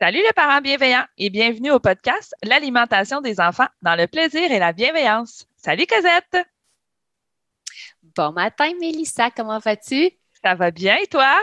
[0.00, 4.58] Salut les parents bienveillants et bienvenue au podcast L'alimentation des enfants dans le plaisir et
[4.58, 5.46] la bienveillance.
[5.56, 6.48] Salut Cosette!
[8.16, 10.10] Bon matin Mélissa, comment vas-tu?
[10.42, 11.36] Ça va bien et toi?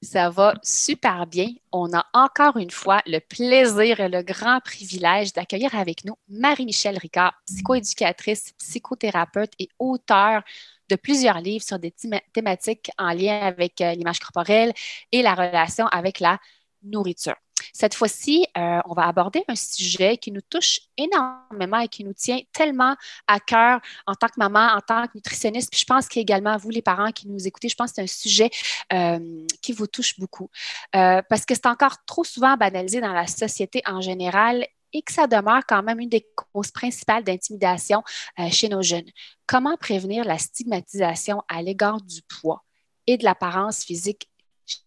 [0.00, 1.48] Ça va super bien.
[1.72, 6.96] On a encore une fois le plaisir et le grand privilège d'accueillir avec nous Marie-Michel
[6.98, 10.42] Ricard, psychoéducatrice, psychothérapeute et auteure
[10.88, 11.92] de plusieurs livres sur des
[12.32, 14.72] thématiques en lien avec euh, l'image corporelle
[15.10, 16.38] et la relation avec la
[16.84, 17.34] nourriture.
[17.72, 22.12] Cette fois-ci, euh, on va aborder un sujet qui nous touche énormément et qui nous
[22.12, 25.70] tient tellement à cœur en tant que maman, en tant que nutritionniste.
[25.70, 28.06] Puis je pense qu'également, vous, les parents qui nous écoutez, je pense que c'est un
[28.06, 28.50] sujet
[28.92, 30.50] euh, qui vous touche beaucoup
[30.94, 35.12] euh, parce que c'est encore trop souvent banalisé dans la société en général et que
[35.12, 38.04] ça demeure quand même une des causes principales d'intimidation
[38.52, 39.10] chez nos jeunes.
[39.44, 42.62] Comment prévenir la stigmatisation à l'égard du poids
[43.08, 44.30] et de l'apparence physique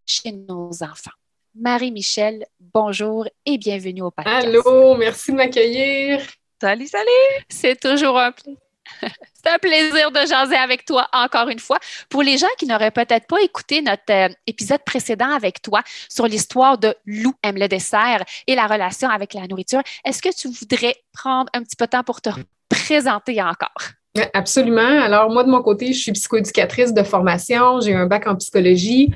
[0.06, 1.12] chez nos enfants?
[1.60, 4.46] Marie-Michel, bonjour et bienvenue au podcast.
[4.46, 6.22] Allô, merci de m'accueillir.
[6.62, 7.46] Salut, salut.
[7.50, 8.62] C'est toujours un plaisir.
[9.34, 11.80] C'est un plaisir de jaser avec toi encore une fois.
[12.10, 16.28] Pour les gens qui n'auraient peut-être pas écouté notre euh, épisode précédent avec toi sur
[16.28, 20.48] l'histoire de Lou aime le dessert et la relation avec la nourriture, est-ce que tu
[20.50, 22.30] voudrais prendre un petit peu de temps pour te
[22.70, 23.94] présenter encore?
[24.34, 25.02] Absolument.
[25.02, 27.80] Alors, moi, de mon côté, je suis psychoéducatrice de formation.
[27.82, 29.14] J'ai un bac en psychologie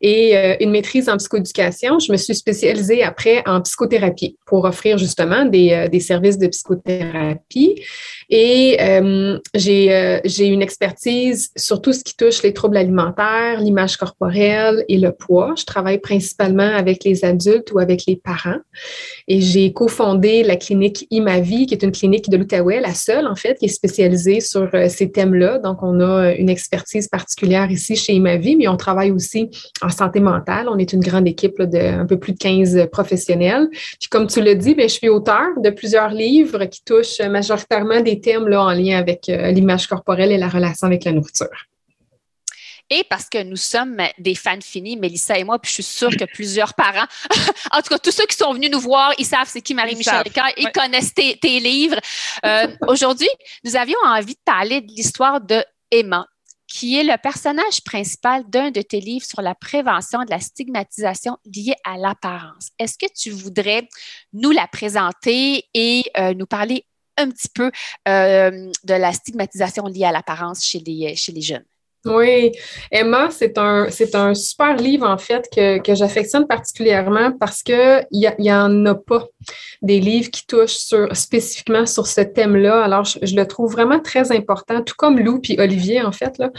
[0.00, 1.98] et euh, une maîtrise en psychoéducation.
[1.98, 6.48] Je me suis spécialisée après en psychothérapie pour offrir justement des, euh, des services de
[6.48, 7.82] psychothérapie.
[8.30, 14.84] Et euh, j'ai une expertise sur tout ce qui touche les troubles alimentaires, l'image corporelle
[14.88, 15.54] et le poids.
[15.58, 18.58] Je travaille principalement avec les adultes ou avec les parents.
[19.26, 23.34] Et j'ai cofondé la clinique Imavie, qui est une clinique de l'Outaouais, la seule en
[23.34, 25.58] fait, qui est spécialisée sur ces thèmes-là.
[25.58, 29.50] Donc, on a une expertise particulière ici chez Imavie, mais on travaille aussi
[29.82, 30.68] en santé mentale.
[30.68, 33.68] On est une grande équipe de un peu plus de 15 professionnels.
[33.72, 38.00] Puis comme tu l'as dit, bien, je suis auteur de plusieurs livres qui touchent majoritairement
[38.00, 41.48] des thèmes là, en lien avec euh, l'image corporelle et la relation avec la nourriture.
[42.92, 46.10] Et parce que nous sommes des fans finis, Mélissa et moi, puis je suis sûre
[46.10, 47.06] que plusieurs parents,
[47.72, 50.22] en tout cas, tous ceux qui sont venus nous voir, ils savent c'est qui Marie-Michel
[50.24, 51.98] Ricard, ils connaissent tes, livres.
[52.44, 53.28] Euh, aujourd'hui,
[53.62, 56.26] nous avions envie de parler de l'histoire de Emma,
[56.66, 61.36] qui est le personnage principal d'un de tes livres sur la prévention de la stigmatisation
[61.44, 62.70] liée à l'apparence.
[62.78, 63.88] Est-ce que tu voudrais
[64.32, 66.86] nous la présenter et euh, nous parler
[67.20, 67.70] un petit peu
[68.08, 71.64] euh, de la stigmatisation liée à l'apparence chez les, chez les jeunes?
[72.06, 72.52] Oui,
[72.90, 78.06] Emma, c'est un, c'est un super livre en fait que, que j'affectionne particulièrement parce qu'il
[78.10, 79.26] n'y y en a pas
[79.82, 82.82] des livres qui touchent sur, spécifiquement sur ce thème-là.
[82.82, 86.38] Alors, je, le trouve vraiment très important, tout comme Lou et Olivier en fait.
[86.38, 86.50] Là.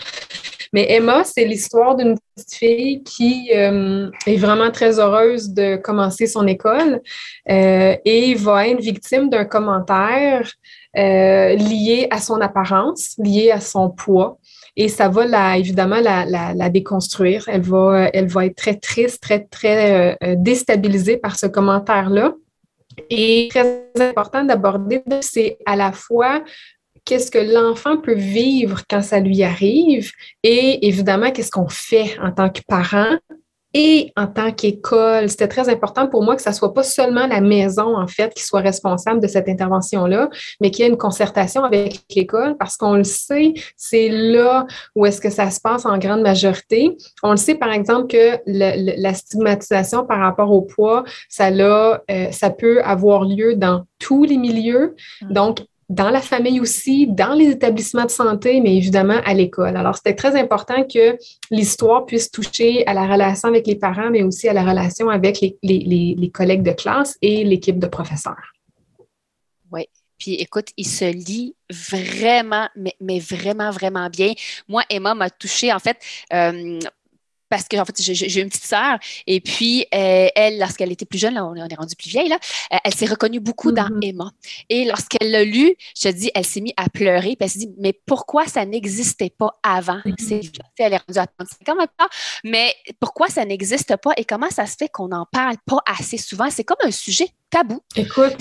[0.73, 6.27] Mais Emma, c'est l'histoire d'une petite fille qui euh, est vraiment très heureuse de commencer
[6.27, 7.01] son école
[7.49, 10.49] euh, et va être victime d'un commentaire
[10.97, 14.37] euh, lié à son apparence, lié à son poids
[14.77, 17.43] et ça va la, évidemment la, la, déconstruire.
[17.47, 22.33] Elle va, elle va être très triste, très, très déstabilisée par ce commentaire-là.
[23.09, 26.41] Et très important d'aborder, c'est à la fois
[27.05, 30.11] qu'est-ce que l'enfant peut vivre quand ça lui arrive
[30.43, 33.17] et évidemment qu'est-ce qu'on fait en tant que parent
[33.73, 35.29] et en tant qu'école.
[35.29, 38.43] C'était très important pour moi que ça soit pas seulement la maison, en fait, qui
[38.43, 42.95] soit responsable de cette intervention-là, mais qu'il y ait une concertation avec l'école parce qu'on
[42.95, 44.65] le sait, c'est là
[44.95, 46.97] où est-ce que ça se passe en grande majorité.
[47.23, 52.31] On le sait, par exemple, que la stigmatisation par rapport au poids, ça, là, euh,
[52.31, 54.95] ça peut avoir lieu dans tous les milieux.
[55.21, 55.33] Mm.
[55.33, 55.59] Donc,
[55.91, 59.75] dans la famille aussi, dans les établissements de santé, mais évidemment à l'école.
[59.75, 61.17] Alors, c'était très important que
[61.51, 65.41] l'histoire puisse toucher à la relation avec les parents, mais aussi à la relation avec
[65.41, 68.53] les, les collègues de classe et l'équipe de professeurs.
[69.69, 69.85] Oui,
[70.17, 74.33] puis écoute, il se lit vraiment, mais, mais vraiment, vraiment bien.
[74.69, 75.97] Moi, Emma m'a touchée, en fait,
[76.31, 76.79] euh,
[77.51, 81.19] parce que en fait, j'ai une petite sœur et puis euh, elle, lorsqu'elle était plus
[81.19, 82.39] jeune, là, on, est rendu plus vieille, là,
[82.73, 84.09] euh, elle s'est reconnue beaucoup dans mm-hmm.
[84.09, 84.31] Emma.
[84.69, 87.59] Et lorsqu'elle l'a lu, je te dis, elle s'est mise à pleurer, puis elle s'est
[87.59, 89.99] dit, mais pourquoi ça n'existait pas avant?
[90.05, 90.51] Mm-hmm.
[90.79, 92.07] Elle est rendue à 35 ans maintenant,
[92.45, 96.17] mais pourquoi ça n'existe pas et comment ça se fait qu'on n'en parle pas assez
[96.17, 96.49] souvent?
[96.49, 97.81] C'est comme un sujet tabou.
[97.97, 98.37] Écoute,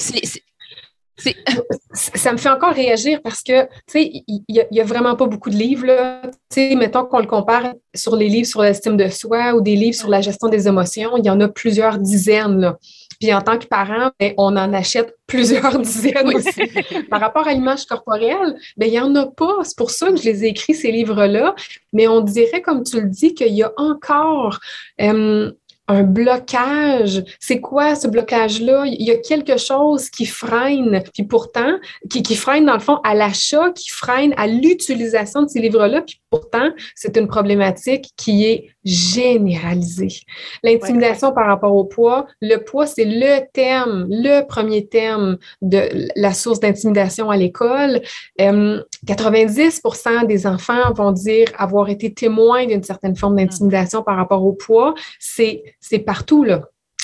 [1.92, 5.50] ça me fait encore réagir parce que, tu sais, il n'y a, vraiment pas beaucoup
[5.50, 6.22] de livres, là.
[6.24, 9.76] Tu sais, mettons qu'on le compare sur les livres sur l'estime de soi ou des
[9.76, 12.78] livres sur la gestion des émotions, il y en a plusieurs dizaines, là.
[13.20, 16.62] Puis en tant que parent, ben, on en achète plusieurs dizaines aussi.
[17.10, 19.58] Par rapport à l'image corporelle, ben, il n'y en a pas.
[19.62, 21.54] C'est pour ça que je les ai écrits, ces livres-là.
[21.92, 24.58] Mais on dirait, comme tu le dis, qu'il y a encore
[25.02, 25.52] euh,
[25.90, 27.24] un blocage.
[27.40, 28.84] C'est quoi ce blocage-là?
[28.86, 31.78] Il y a quelque chose qui freine, puis pourtant,
[32.08, 36.70] qui, freine dans le fond à l'achat, qui freine à l'utilisation de ces livres-là, pourtant,
[36.94, 40.20] c'est une problématique qui est généralisée.
[40.62, 46.32] L'intimidation par rapport au poids, le poids, c'est le thème, le premier thème de la
[46.32, 48.00] source d'intimidation à l'école.
[48.38, 54.44] 90% euh, des enfants vont dire avoir été témoins d'une certaine forme d'intimidation par rapport
[54.44, 54.94] au poids.
[55.18, 55.64] C'est
[56.06, 56.62] partout, là.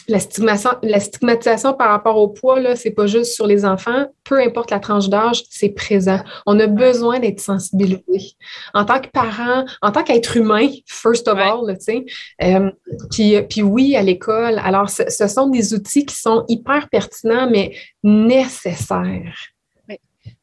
[0.08, 4.06] La stigmatisation, par rapport au poids, là, c'est pas juste sur les enfants.
[4.24, 6.20] Peu importe la tranche d'âge, c'est présent.
[6.46, 8.36] On a besoin d'être sensibilisé.
[8.74, 12.04] En tant que parent, en tant qu'être humain, first of all, tu sais.
[12.42, 12.70] Euh,
[13.10, 14.60] puis, puis oui, à l'école.
[14.64, 19.55] Alors, ce sont des outils qui sont hyper pertinents, mais nécessaires.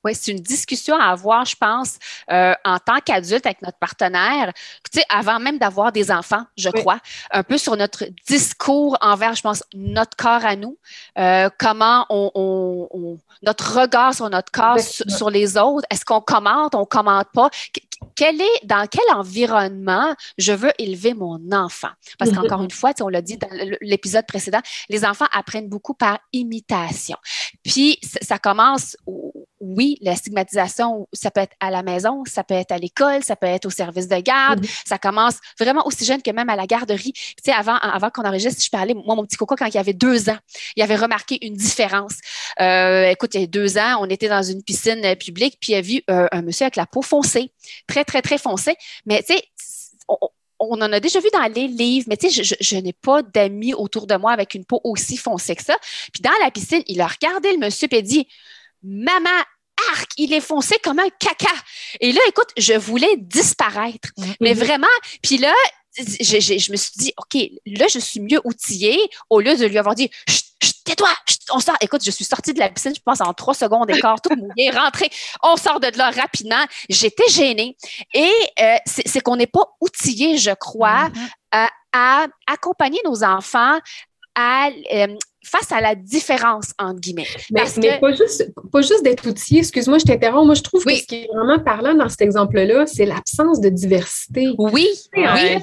[0.04, 1.98] Oui, c'est une discussion à avoir, je pense,
[2.32, 4.52] euh, en tant qu'adulte avec notre partenaire,
[4.92, 7.00] tu sais, avant même d'avoir des enfants, je crois,
[7.32, 10.78] un peu sur notre discours envers, je pense, notre corps à nous,
[11.18, 16.86] euh, comment on, notre regard sur notre corps, sur, les autres, est-ce qu'on commente, on
[16.86, 17.50] commente pas,
[18.16, 21.90] quel est, dans quel environnement je veux élever mon enfant?
[22.18, 23.50] Parce qu'encore une fois, on l'a dit dans
[23.82, 27.18] l'épisode précédent, les enfants apprennent beaucoup par imitation.
[27.64, 28.98] Puis, ça commence
[29.64, 33.36] oui, la stigmatisation, ça peut être à la maison, ça peut être à l'école, ça
[33.36, 34.66] peut être au service de garde.
[34.66, 34.82] Mm-hmm.
[34.86, 37.14] Ça commence vraiment aussi jeune que même à la garderie.
[37.14, 39.94] Tu sais, avant, avant qu'on enregistre, je parlais, moi, mon petit coco, quand il avait
[39.94, 40.38] deux ans,
[40.76, 42.16] il avait remarqué une différence.
[42.60, 45.76] Euh, écoute, il y a deux ans, on était dans une piscine publique, puis il
[45.76, 47.52] a vu euh, un monsieur avec la peau foncée,
[47.88, 48.76] très, très, très foncée.
[49.06, 49.44] Mais tu sais,
[50.60, 53.22] on, en a déjà vu dans les livres, mais tu sais, je, je n'ai pas
[53.22, 55.76] d'amis autour de moi avec une peau aussi foncée que ça.
[56.12, 58.28] Puis dans la piscine, il a regardé le monsieur et dit
[58.84, 59.44] Maman,
[59.92, 61.54] arc, il est foncé comme un caca.
[62.00, 64.10] Et là, écoute, je voulais disparaître.
[64.18, 64.36] Mm-hmm.
[64.42, 64.88] Mais vraiment,
[65.22, 65.54] puis là,
[65.98, 69.00] je, je, me suis dit, OK, là, je suis mieux outillée
[69.30, 70.10] au lieu de lui avoir dit,
[70.84, 71.10] tais-toi,
[71.52, 71.76] on sort.
[71.82, 74.36] Écoute, je suis sortie de la piscine, je pense, en trois secondes et quart, tout
[74.36, 75.10] mouillé, rentrée.
[75.42, 76.66] On sort de là rapidement.
[76.90, 77.78] J'étais gênée.
[78.14, 81.68] Et euh, c'est qu'on n'est pas outillé, je crois, mm-hmm.
[81.94, 83.80] à accompagner nos enfants
[84.36, 87.28] à euh, face à la différence, entre guillemets.
[87.52, 90.46] Mais, mais pas juste, pas juste d'être outillé, excuse-moi, je t'interromps.
[90.46, 93.70] Moi, je trouve que ce qui est vraiment parlant dans cet exemple-là, c'est l'absence de
[93.70, 94.54] diversité.
[94.58, 95.60] Oui, oui.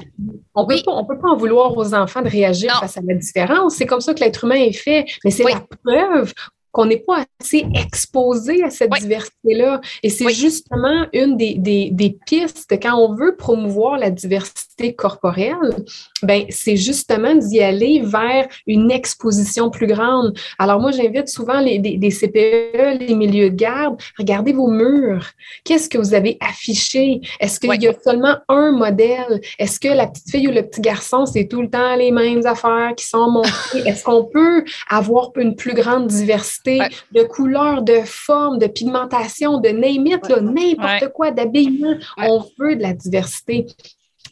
[0.54, 3.76] On ne peut pas en vouloir aux enfants de réagir face à la différence.
[3.76, 5.06] C'est comme ça que l'être humain est fait.
[5.24, 6.32] Mais c'est la preuve
[6.72, 9.80] qu'on n'est pas assez exposé à cette diversité-là.
[10.02, 15.84] Et c'est justement une des, des, des, pistes quand on veut promouvoir la diversité corporelle,
[16.22, 20.36] ben c'est justement d'y aller vers une exposition plus grande.
[20.58, 25.26] Alors moi, j'invite souvent les, CPE, les milieux de garde, regardez vos murs.
[25.64, 27.20] Qu'est-ce que vous avez affiché?
[27.40, 29.40] Est-ce qu'il y a seulement un modèle?
[29.58, 32.46] Est-ce que la petite fille ou le petit garçon, c'est tout le temps les mêmes
[32.46, 33.80] affaires qui sont montrées?
[33.86, 36.59] Est-ce qu'on peut avoir une plus grande diversité?
[36.64, 41.96] De couleurs, de formes, de pigmentation, de name it, n'importe quoi, d'habillement.
[42.18, 43.66] On veut de la diversité.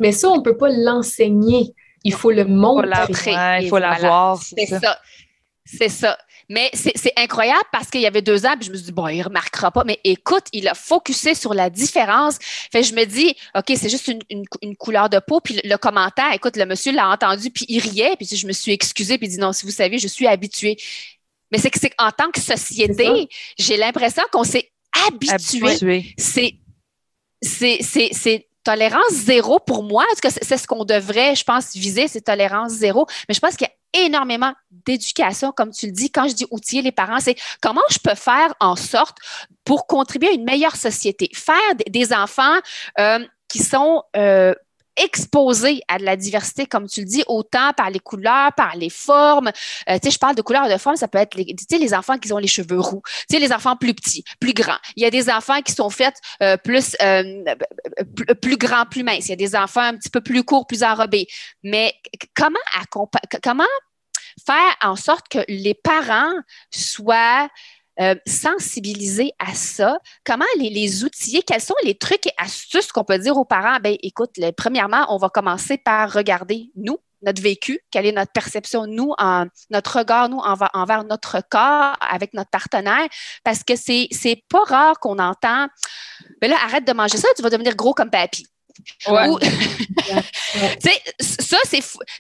[0.00, 1.74] Mais ça, on ne peut pas l'enseigner.
[2.04, 3.34] Il faut le montrer.
[3.60, 4.40] Il faut l'avoir.
[4.40, 4.98] C'est ça.
[5.64, 6.16] C'est ça.
[6.50, 9.06] Mais c'est incroyable parce qu'il y avait deux ans, puis je me suis dit, bon,
[9.08, 9.84] il ne remarquera pas.
[9.84, 12.38] Mais écoute, il a focusé sur la différence.
[12.40, 15.40] Fait je me dis, OK, c'est juste une, couleur de peau.
[15.40, 18.16] Puis le, commentaire, écoute, le monsieur l'a entendu, puis il riait.
[18.16, 20.78] Puis je me suis excusée, puis il dit, non, si vous savez, je suis habituée.
[21.50, 23.28] Mais c'est que c'est en tant que société,
[23.58, 24.70] j'ai l'impression qu'on s'est
[25.06, 26.14] habitué.
[26.18, 26.58] C'est
[27.42, 30.04] c'est tolérance zéro pour moi.
[30.22, 33.06] C'est ce qu'on devrait, je pense, viser, c'est tolérance zéro.
[33.28, 36.10] Mais je pense qu'il y a énormément d'éducation, comme tu le dis.
[36.10, 39.16] Quand je dis outiller les parents, c'est comment je peux faire en sorte
[39.64, 41.56] pour contribuer à une meilleure société, faire
[41.88, 42.58] des enfants
[42.98, 44.54] euh, qui sont euh,
[45.02, 48.90] exposés à de la diversité, comme tu le dis, autant par les couleurs, par les
[48.90, 49.50] formes.
[49.88, 52.18] Euh, tu sais, je parle de couleurs de formes, ça peut être les, les enfants
[52.18, 54.78] qui ont les cheveux roux, tu sais, les enfants plus petits, plus grands.
[54.96, 57.44] Il y a des enfants qui sont faits euh, plus, euh,
[58.40, 59.26] plus grands, plus minces.
[59.26, 61.26] Il y a des enfants un petit peu plus courts, plus enrobés.
[61.62, 61.94] Mais
[62.34, 62.58] comment,
[63.42, 63.64] comment
[64.46, 66.32] faire en sorte que les parents
[66.70, 67.48] soient
[68.00, 69.98] euh, sensibiliser à ça?
[70.24, 71.42] Comment les, les, outiller?
[71.42, 73.78] Quels sont les trucs et astuces qu'on peut dire aux parents?
[73.82, 78.86] Ben, écoute, premièrement, on va commencer par regarder nous, notre vécu, quelle est notre perception,
[78.86, 79.12] nous,
[79.70, 83.08] notre regard, nous, envers, envers notre corps avec notre partenaire,
[83.44, 85.66] parce que c'est, c'est pas rare qu'on entend,
[86.40, 88.46] ben là, arrête de manger ça, tu vas devenir gros comme papy.
[91.20, 91.56] ça,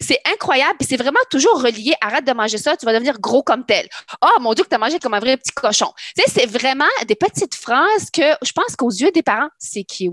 [0.00, 0.74] c'est incroyable.
[0.78, 1.94] Puis c'est vraiment toujours relié.
[2.00, 3.86] Arrête de manger ça, tu vas devenir gros comme tel.
[4.22, 5.92] Oh mon Dieu, que tu as mangé comme un vrai petit cochon.
[6.26, 10.12] c'est vraiment des petites phrases que je pense qu'aux yeux des parents, c'est cute.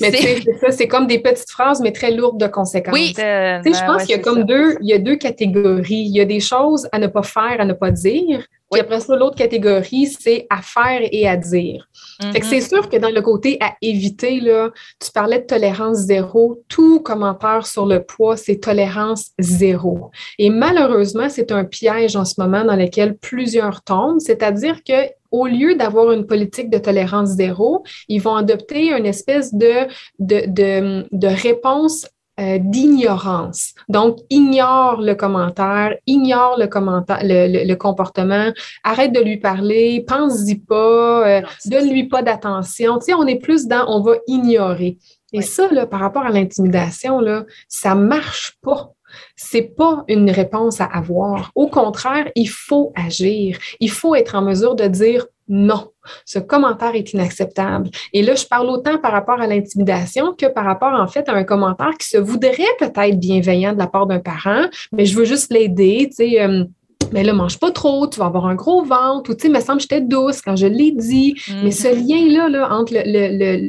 [0.00, 2.94] Mais c'est ça, c'est comme des petites phrases, mais très lourdes de conséquences.
[2.94, 3.14] Oui.
[3.16, 5.94] je pense qu'il y a comme deux, il y a deux catégories.
[5.94, 8.46] Il y a des choses à ne pas faire, à ne pas dire.
[8.70, 11.88] Puis après ça, l'autre catégorie, c'est à faire et à dire.
[12.32, 12.68] Fait que c'est mm-hmm.
[12.68, 14.70] sûr que dans le côté à éviter, là,
[15.00, 16.62] tu parlais de tolérance zéro.
[16.68, 20.10] Tout commentaire sur le poids, c'est tolérance zéro.
[20.38, 24.20] Et malheureusement, c'est un piège en ce moment dans lequel plusieurs tombent.
[24.20, 29.54] C'est-à-dire que au lieu d'avoir une politique de tolérance zéro, ils vont adopter une espèce
[29.54, 29.86] de,
[30.18, 32.06] de, de, de réponse
[32.38, 33.72] euh, d'ignorance.
[33.88, 38.52] Donc, ignore le commentaire, ignore le commentaire, le, comportement,
[38.84, 42.98] arrête de lui parler, pense-y pas, euh, donne-lui pas d'attention.
[42.98, 44.98] Tu sais, on est plus dans on va ignorer.
[45.32, 48.92] Et ça, là, par rapport à l'intimidation, là, ça marche pas.
[49.34, 51.50] C'est pas une réponse à avoir.
[51.54, 53.58] Au contraire, il faut agir.
[53.80, 55.90] Il faut être en mesure de dire non.
[56.24, 57.90] Ce commentaire est inacceptable.
[58.12, 61.34] Et là, je parle autant par rapport à l'intimidation que par rapport, en fait, à
[61.34, 65.24] un commentaire qui se voudrait peut-être bienveillant de la part d'un parent, mais je veux
[65.24, 66.42] juste l'aider, tu sais.
[66.42, 66.64] Euh,
[67.12, 69.60] mais là, mange pas trop, tu vas avoir un gros ventre, ou tu sais, me
[69.60, 71.34] semble que j'étais douce quand je l'ai dit.
[71.62, 72.06] Mais ce mhm.
[72.06, 72.94] lien-là là, entre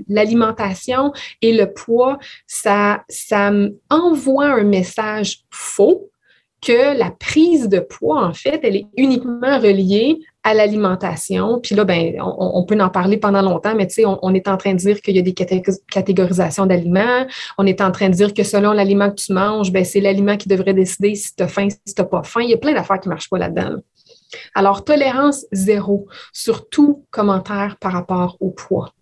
[0.07, 2.17] l'alimentation et le poids,
[2.47, 3.51] ça, ça
[3.89, 6.09] envoie un message faux
[6.61, 11.59] que la prise de poids, en fait, elle est uniquement reliée à l'alimentation.
[11.61, 14.55] Puis là, ben, on, peut en parler pendant longtemps, mais tu sais, on, est en
[14.55, 17.25] train de dire qu'il y a des catégorisations d'aliments.
[17.57, 20.37] On est en train de dire que selon l'aliment que tu manges, ben, c'est l'aliment
[20.37, 22.41] qui devrait décider si tu as faim, si tu n'as pas faim.
[22.43, 23.75] Il y a plein d'affaires qui ne marchent pas là-dedans.
[24.55, 28.93] Alors, tolérance zéro sur tout commentaire par rapport au poids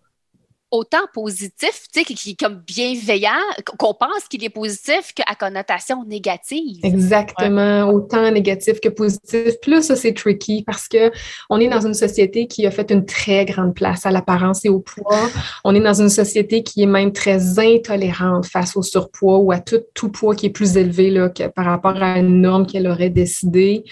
[0.75, 3.31] autant positif, tu sais, qui, est comme bienveillant,
[3.77, 6.79] qu'on pense qu'il est positif qu'à connotation négative.
[6.83, 9.59] Exactement, autant négatif que positif.
[9.61, 11.11] Plus ça, c'est tricky parce que
[11.49, 14.69] on est dans une société qui a fait une très grande place à l'apparence et
[14.69, 15.29] au poids.
[15.63, 19.59] On est dans une société qui est même très intolérante face au surpoids ou à
[19.59, 22.87] tout, tout poids qui est plus élevé là, que par rapport à une norme qu'elle
[22.87, 23.83] aurait décidé.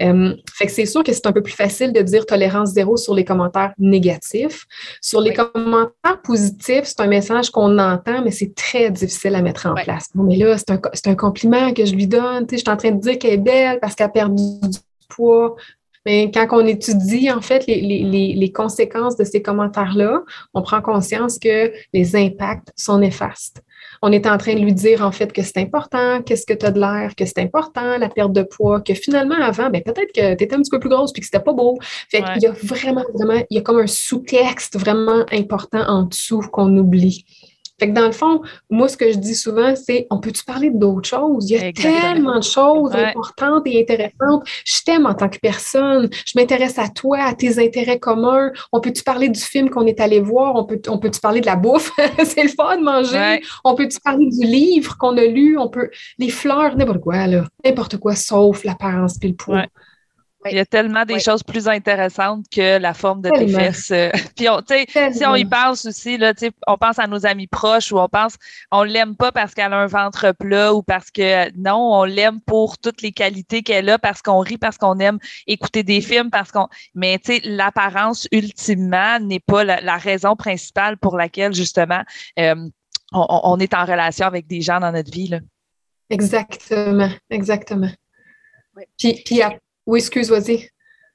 [0.00, 2.96] Euh, fait que c'est sûr que c'est un peu plus facile de dire tolérance zéro
[2.96, 4.66] sur les commentaires négatifs.
[5.00, 9.66] Sur les commentaires positif, c'est un message qu'on entend, mais c'est très difficile à mettre
[9.66, 10.08] en place.
[10.14, 10.80] mais là, c'est un,
[11.12, 12.46] un, compliment que je lui donne.
[12.50, 14.78] je suis en train de dire qu'elle est belle parce qu'elle a perdu du
[15.10, 15.56] poids.
[16.06, 20.22] Mais quand on étudie, en fait, les, les, les conséquences de ces commentaires-là,
[20.54, 23.62] on prend conscience que les impacts sont néfastes
[24.02, 26.66] on est en train de lui dire en fait que c'est important, qu'est-ce que tu
[26.66, 30.12] as de l'air, que c'est important, la perte de poids, que finalement avant, ben, peut-être
[30.12, 31.78] que tu étais un petit peu plus grosse puis que c'était pas beau.
[32.10, 36.02] Fait qu'il y a vraiment, vraiment, il y a comme un sous-texte vraiment important en
[36.02, 37.24] dessous qu'on oublie.
[37.80, 40.70] Fait que dans le fond, moi, ce que je dis souvent, c'est on peut-tu parler
[40.70, 41.50] d'autres choses?
[41.50, 44.46] Il y a tellement de choses importantes et intéressantes.
[44.64, 46.08] Je t'aime en tant que personne.
[46.26, 48.52] Je m'intéresse à toi, à tes intérêts communs.
[48.72, 50.54] On peut-tu parler du film qu'on est allé voir?
[50.54, 51.90] On peut, on peut-tu parler de la bouffe?
[52.24, 53.40] c'est le fun de manger.
[53.64, 55.58] On peut-tu parler du livre qu'on a lu?
[55.58, 55.90] On peut.
[56.18, 57.44] Les fleurs, n'importe quoi, là.
[57.64, 59.66] N'importe quoi, sauf l'apparence et le poids.
[60.50, 63.90] Il y a tellement des choses plus intéressantes que la forme de tes fesses.
[63.92, 66.32] Euh, puis, on, si on y pense aussi, là,
[66.66, 68.36] on pense à nos amis proches ou on pense,
[68.70, 72.40] on l'aime pas parce qu'elle a un ventre plat ou parce que non, on l'aime
[72.40, 76.30] pour toutes les qualités qu'elle a, parce qu'on rit, parce qu'on aime écouter des films,
[76.30, 76.66] parce qu'on.
[76.94, 82.02] Mais tu sais, l'apparence ultimement n'est pas la, raison principale pour laquelle justement
[82.38, 82.68] euh,
[83.12, 85.28] on, est en relation avec des gens dans notre vie.
[85.28, 85.38] Là.
[86.10, 87.90] Exactement, exactement.
[88.98, 89.42] Puis, puis
[89.86, 90.68] oui, excuse, vas-y.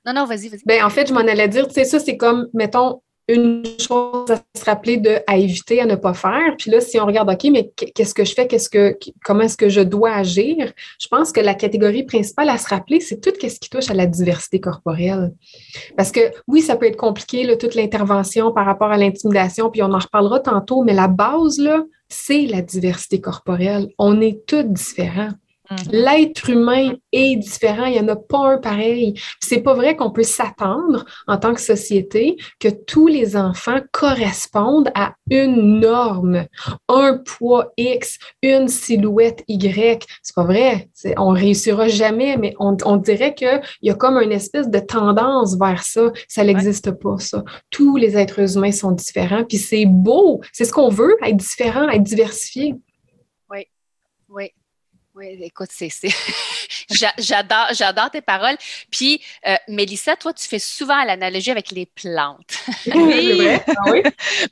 [0.05, 0.61] Non, non, vas-y, vas-y.
[0.65, 4.31] Ben, en fait, je m'en allais dire, tu sais, ça, c'est comme, mettons, une chose
[4.31, 6.55] à se rappeler de à éviter, à ne pas faire.
[6.57, 9.57] Puis là, si on regarde, OK, mais qu'est-ce que je fais, qu'est-ce que comment est-ce
[9.57, 10.71] que je dois agir?
[10.99, 13.93] Je pense que la catégorie principale à se rappeler, c'est tout ce qui touche à
[13.93, 15.33] la diversité corporelle.
[15.97, 19.83] Parce que oui, ça peut être compliqué, là, toute l'intervention par rapport à l'intimidation, puis
[19.83, 23.89] on en reparlera tantôt, mais la base, là, c'est la diversité corporelle.
[23.97, 25.31] On est tous différents.
[25.69, 25.89] Mm-hmm.
[25.91, 29.19] L'être humain est différent, il n'y en a pas un pareil.
[29.39, 34.91] C'est pas vrai qu'on peut s'attendre en tant que société que tous les enfants correspondent
[34.95, 36.45] à une norme,
[36.87, 40.05] un poids X, une silhouette Y.
[40.21, 40.89] C'est pas vrai.
[41.17, 45.83] On réussira jamais, mais on, dirait qu'il y a comme une espèce de tendance vers
[45.83, 46.11] ça.
[46.27, 47.43] Ça n'existe pas, ça.
[47.69, 50.41] Tous les êtres humains sont différents, puis c'est beau.
[50.53, 52.75] C'est ce qu'on veut, être différent, être diversifié.
[53.49, 53.67] Oui,
[54.29, 54.51] oui.
[55.17, 55.89] Oui, écoute, c'est,
[56.89, 58.57] j'adore, j'adore tes paroles.
[58.91, 62.59] Puis, euh, Mélissa, toi, tu fais souvent l'analogie avec les plantes.
[62.95, 64.03] oui, ah oui.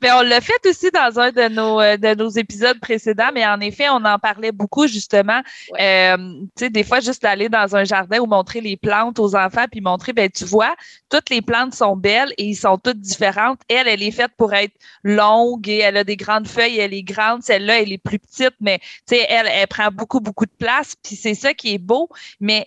[0.02, 3.46] mais on l'a fait aussi dans un de nos, euh, de nos épisodes précédents, mais
[3.46, 5.40] en effet, on en parlait beaucoup, justement.
[5.78, 9.34] Euh, tu sais, des fois, juste aller dans un jardin ou montrer les plantes aux
[9.34, 10.74] enfants, puis montrer, ben tu vois,
[11.10, 13.60] toutes les plantes sont belles et ils sont toutes différentes.
[13.68, 17.02] Elle, elle est faite pour être longue et elle a des grandes feuilles, elle est
[17.02, 17.42] grande.
[17.42, 20.94] Celle-là, elle est plus petite, mais tu sais, elle, elle prend beaucoup, beaucoup de place,
[21.02, 22.08] puis c'est ça qui est beau.
[22.40, 22.64] Mais,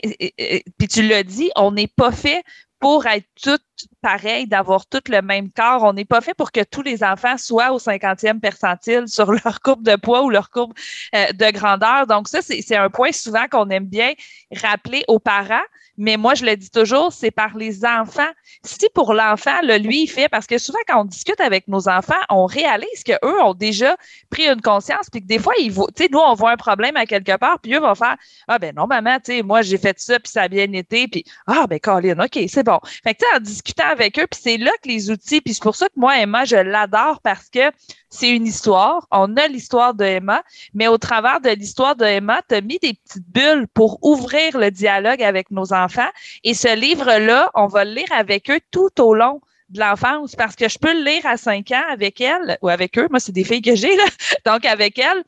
[0.78, 2.44] puis tu l'as dit, on n'est pas fait
[2.80, 3.64] pour être toutes
[4.02, 5.84] pareilles, d'avoir tout le même corps.
[5.84, 9.62] On n'est pas fait pour que tous les enfants soient au 50e percentile sur leur
[9.62, 10.74] courbe de poids ou leur courbe
[11.16, 12.08] euh, de grandeur.
[12.08, 14.14] Donc ça, c'est un point souvent qu'on aime bien
[14.56, 15.58] rappeler aux parents.
[16.02, 18.30] Mais moi, je le dis toujours, c'est par les enfants.
[18.64, 22.14] Si pour l'enfant, lui, il fait, parce que souvent, quand on discute avec nos enfants,
[22.30, 23.98] on réalise qu'eux ont déjà
[24.30, 26.96] pris une conscience, puis que des fois, ils tu sais, nous, on voit un problème
[26.96, 28.16] à quelque part, puis eux vont faire,
[28.48, 31.10] ah ben non, maman, tu sais, moi, j'ai fait ça, puis ça a bien été,
[31.10, 32.80] puis ah ben Colin, OK, c'est bon.
[33.04, 35.54] Fait que, tu sais, en discutant avec eux, puis c'est là que les outils, puis
[35.54, 37.72] c'est pour ça que moi, Emma, je l'adore parce que
[38.10, 39.08] c'est une histoire.
[39.12, 42.80] On a l'histoire de Emma, mais au travers de l'histoire de Emma, tu as mis
[42.80, 46.10] des petites bulles pour ouvrir le dialogue avec nos enfants.
[46.44, 50.56] Et ce livre-là, on va le lire avec eux tout au long de l'enfance parce
[50.56, 53.08] que je peux le lire à 5 ans avec elle ou avec eux.
[53.10, 54.06] Moi, c'est des filles que j'ai, là.
[54.46, 55.24] Donc, avec elle,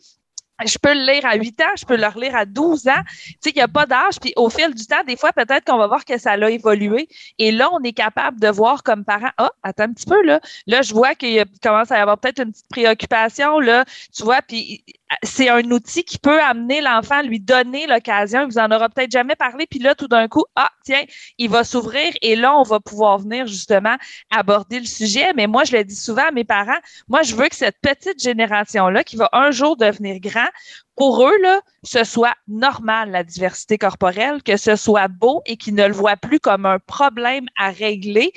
[0.66, 3.04] je peux le lire à 8 ans, je peux le relire à 12 ans.
[3.06, 4.20] Tu sais, il n'y a pas d'âge.
[4.20, 7.08] Puis au fil du temps, des fois, peut-être qu'on va voir que ça a évolué.
[7.38, 10.40] Et là, on est capable de voir comme parent, ah, attends un petit peu, là.
[10.68, 13.86] Là, je vois qu'il commence à y avoir peut-être une petite préoccupation, là.
[14.16, 14.84] Tu vois, puis
[15.24, 18.42] c'est un outil qui peut amener l'enfant lui donner l'occasion.
[18.42, 19.68] Il vous en aura peut-être jamais parlé.
[19.68, 21.04] Puis là, tout d'un coup, ah, tiens,
[21.38, 23.96] il va s'ouvrir et là, on va pouvoir venir justement
[24.30, 25.34] aborder le sujet.
[25.36, 28.22] Mais moi, je le dis souvent à mes parents, moi, je veux que cette petite
[28.22, 30.48] génération-là, qui va un jour devenir grand,
[30.96, 35.74] pour eux, là, ce soit normal, la diversité corporelle, que ce soit beau et qu'ils
[35.74, 38.32] ne le voient plus comme un problème à régler.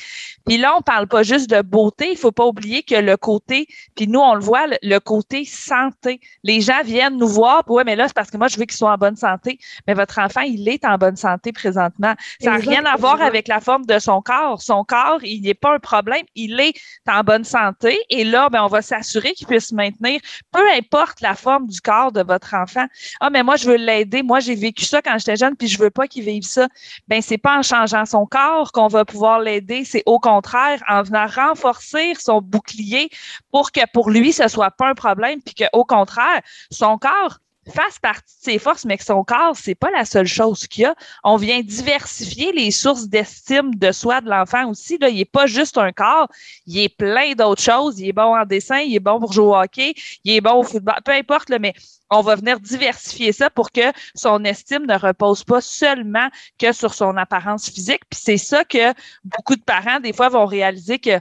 [0.47, 3.67] Puis là, on parle pas juste de beauté, il faut pas oublier que le côté,
[3.95, 6.21] puis nous, on le voit, le, côté santé.
[6.43, 8.77] Les gens viennent nous voir, ouais, mais là, c'est parce que moi, je veux qu'ils
[8.77, 9.59] soient en bonne santé.
[9.87, 12.15] Mais votre enfant, il est en bonne santé présentement.
[12.41, 14.63] Ça n'a rien à voir avec la forme de son corps.
[14.63, 16.75] Son corps, il n'est pas un problème, il est
[17.07, 17.99] en bonne santé.
[18.09, 20.21] Et là, ben, on va s'assurer qu'il puisse maintenir,
[20.53, 22.87] peu importe la forme du corps de votre enfant.
[23.21, 24.23] Ah, mais moi, je veux l'aider.
[24.23, 26.69] Moi, j'ai vécu ça quand j'étais jeune, puis je veux pas qu'il vive ça.
[27.09, 29.85] Ben, c'est pas en changeant son corps qu'on va pouvoir l'aider.
[29.85, 33.11] C'est au contraire en venant renforcer son bouclier
[33.51, 37.39] pour que pour lui, ce soit pas un problème, puis qu'au contraire, son corps
[37.73, 40.83] fasse partie de ses forces, mais que son corps, c'est pas la seule chose qu'il
[40.83, 40.95] y a.
[41.23, 44.99] On vient diversifier les sources d'estime de soi de l'enfant aussi.
[44.99, 45.09] Là.
[45.09, 46.29] Il est pas juste un corps,
[46.67, 47.99] il est plein d'autres choses.
[48.01, 50.55] Il est bon en dessin, il est bon pour jouer au hockey, il est bon
[50.55, 51.75] au football, peu importe, là, mais
[52.11, 56.95] on va venir diversifier ça pour que son estime ne repose pas seulement que sur
[56.95, 58.03] son apparence physique.
[58.11, 58.93] Puis c'est ça que
[59.25, 61.21] beaucoup de parents, des fois, vont réaliser que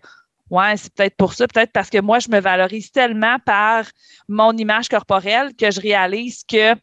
[0.49, 3.85] Ouais, c'est peut-être pour ça, peut-être parce que moi, je me valorise tellement par
[4.27, 6.75] mon image corporelle que je réalise que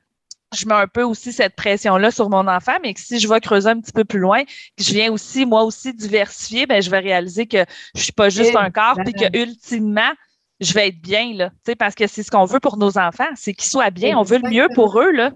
[0.53, 3.40] je mets un peu aussi cette pression-là sur mon enfant, mais que si je vais
[3.40, 6.90] creuser un petit peu plus loin, que je viens aussi, moi aussi, diversifier, ben, je
[6.90, 10.11] vais réaliser que je suis pas juste un corps, puis que ultimement,
[10.59, 11.51] je vais être bien, là.
[11.79, 14.18] Parce que c'est ce qu'on veut pour nos enfants, c'est qu'ils soient bien.
[14.18, 15.31] On veut le mieux pour eux, là.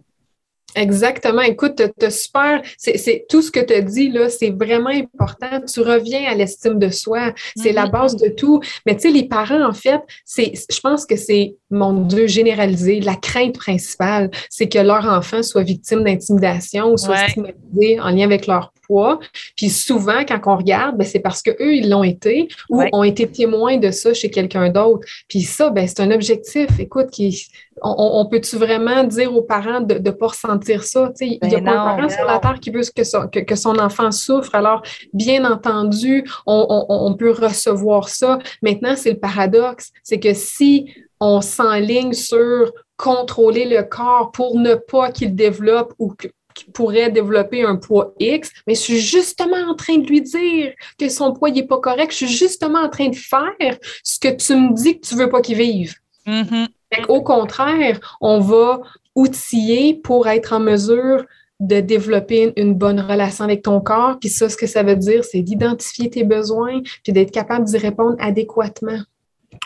[0.75, 1.43] Exactement.
[1.43, 2.63] Écoute, tu super.
[2.77, 5.61] C'est tout ce que tu as dit là, c'est vraiment important.
[5.61, 7.33] Tu reviens à l'estime de soi.
[7.57, 7.91] C'est la mm-hmm.
[7.91, 8.61] base de tout.
[8.87, 13.01] Mais tu sais, les parents, en fait, c'est, je pense que c'est mon Dieu généralisé.
[13.01, 18.25] La crainte principale, c'est que leur enfant soit victime d'intimidation ou soit stigmatisé en lien
[18.25, 19.19] avec leur poids.
[19.57, 23.27] Puis souvent, quand on regarde, ben, c'est parce qu'eux, ils l'ont été ou ont été
[23.27, 25.07] témoins de ça chez quelqu'un d'autre.
[25.29, 27.49] Puis ça, ben, c'est un objectif, écoute, qui
[27.83, 31.13] on, peut-tu vraiment dire aux parents de ne pas ressentir ça?
[31.21, 33.55] il n'y a ben pas un parent sur la terre qui veut que son, que,
[33.57, 34.55] son enfant souffre.
[34.55, 34.83] Alors,
[35.13, 38.39] bien entendu, on, peut recevoir ça.
[38.63, 44.75] Maintenant, c'est le paradoxe, c'est que si on s'enligne sur contrôler le corps pour ne
[44.75, 49.75] pas qu'il développe ou qu'il pourrait développer un poids X, mais je suis justement en
[49.75, 52.13] train de lui dire que son poids n'est pas correct.
[52.13, 55.29] Je suis justement en train de faire ce que tu me dis que tu veux
[55.29, 55.95] pas qu'il vive.
[56.27, 56.69] Mm-hmm.
[57.09, 58.81] Au contraire, on va
[59.15, 61.25] outiller pour être en mesure
[61.61, 64.19] de développer une bonne relation avec ton corps.
[64.19, 67.79] Puis ça, ce que ça veut dire, c'est d'identifier tes besoins, puis d'être capable d'y
[67.79, 69.01] répondre adéquatement.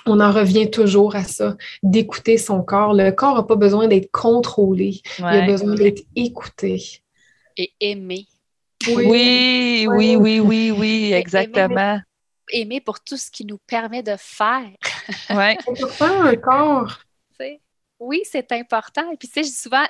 [0.04, 2.92] On en revient toujours à ça, d'écouter son corps.
[2.92, 7.02] Le corps n'a pas besoin d'être contrôlé, il a besoin d'être écouté.
[7.56, 8.26] Et aimé.
[8.86, 11.98] Oui, oui, oui, oui, oui, exactement.
[12.50, 14.70] Aimer pour tout ce qui nous permet de faire.
[15.30, 15.58] Ouais.
[15.64, 16.98] C'est important un corps
[18.00, 19.10] oui, c'est important.
[19.10, 19.84] Et puis, tu sais, souvent,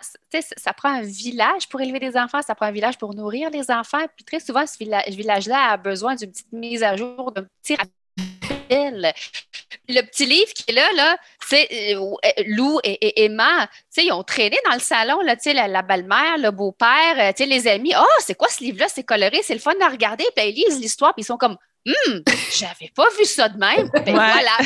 [0.56, 3.70] ça prend un village pour élever des enfants, ça prend un village pour nourrir les
[3.70, 4.06] enfants.
[4.16, 9.12] Puis, très souvent, ce village-là a besoin d'une petite mise à jour, d'un petit rappel.
[9.88, 11.16] Le petit livre qui est là, là
[11.46, 15.36] c'est euh, euh, Lou et, Emma, tu sais, ils ont traîné dans le salon, là,
[15.36, 17.94] tu sais, la, belle-mère, le beau-père, euh, tu sais, les amis.
[17.98, 18.86] Oh, c'est quoi ce livre-là?
[18.88, 20.24] C'est coloré, c'est le fun à regarder.
[20.36, 21.56] Puis, ils lisent l'histoire, puis ils sont comme,
[21.88, 22.22] Hum,
[22.54, 23.88] j'avais pas vu ça de même.
[24.04, 24.58] Ben voilà.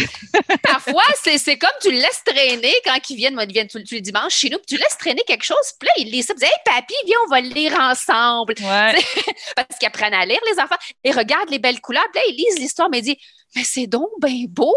[0.63, 4.01] Parfois, c'est comme tu le laisses traîner quand ils viennent, moi, ils viennent tous, les
[4.01, 6.45] dimanches chez nous, puis tu laisses traîner quelque chose, puis là, ils lisent ça, puis
[6.45, 8.55] Hey, papy, viens, on va le lire ensemble.
[9.57, 12.37] Parce qu'ils apprennent à lire, les enfants, et regardent les belles couleurs, puis là, ils
[12.37, 14.75] lisent l'histoire, mais ils disent Mais c'est donc bien beau.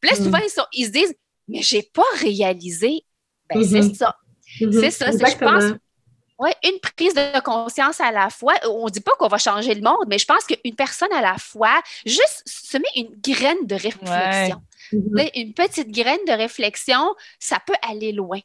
[0.00, 0.24] Puis là, mm.
[0.24, 0.38] souvent,
[0.72, 1.14] ils, se disent
[1.48, 3.04] Mais j'ai pas réalisé.
[3.52, 3.94] Ben, c'est mm-hmm.
[3.94, 4.16] ça.
[4.60, 4.80] Mm-hmm.
[4.80, 5.10] C'est ça.
[5.10, 5.78] Je pense
[6.38, 8.54] oui, une prise de conscience à la fois.
[8.68, 11.20] On ne dit pas qu'on va changer le monde, mais je pense qu'une personne à
[11.20, 14.62] la fois, juste semer une graine de réflexion.
[15.34, 18.40] Une petite graine de réflexion, ça peut aller loin.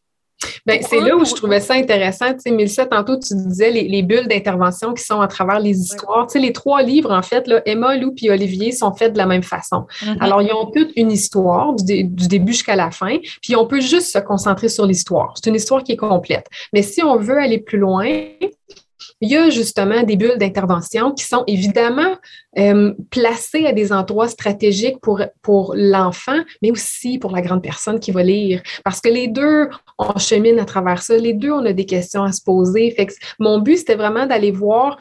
[0.65, 2.33] Ben, c'est là où je trouvais ça intéressant.
[2.33, 6.27] Tu sais, Mélissa, tantôt, tu disais les, bulles d'intervention qui sont à travers les histoires.
[6.27, 9.17] Tu sais, les trois livres, en fait, là, Emma, Lou et Olivier sont faits de
[9.17, 9.85] la même façon.
[10.01, 10.17] Mm-hmm.
[10.19, 13.81] Alors, ils ont toute une histoire du, du début jusqu'à la fin, puis on peut
[13.81, 15.33] juste se concentrer sur l'histoire.
[15.35, 16.47] C'est une histoire qui est complète.
[16.73, 18.09] Mais si on veut aller plus loin,
[19.23, 22.17] il y a justement des bulles d'intervention qui sont évidemment
[22.59, 28.01] euh, placées à des endroits stratégiques pour, pour l'enfant, mais aussi pour la grande personne
[28.01, 28.61] qui va lire.
[28.83, 31.15] Parce que les deux, on chemine à travers ça.
[31.15, 32.91] Les deux, on a des questions à se poser.
[32.91, 34.99] Fait que mon but, c'était vraiment d'aller voir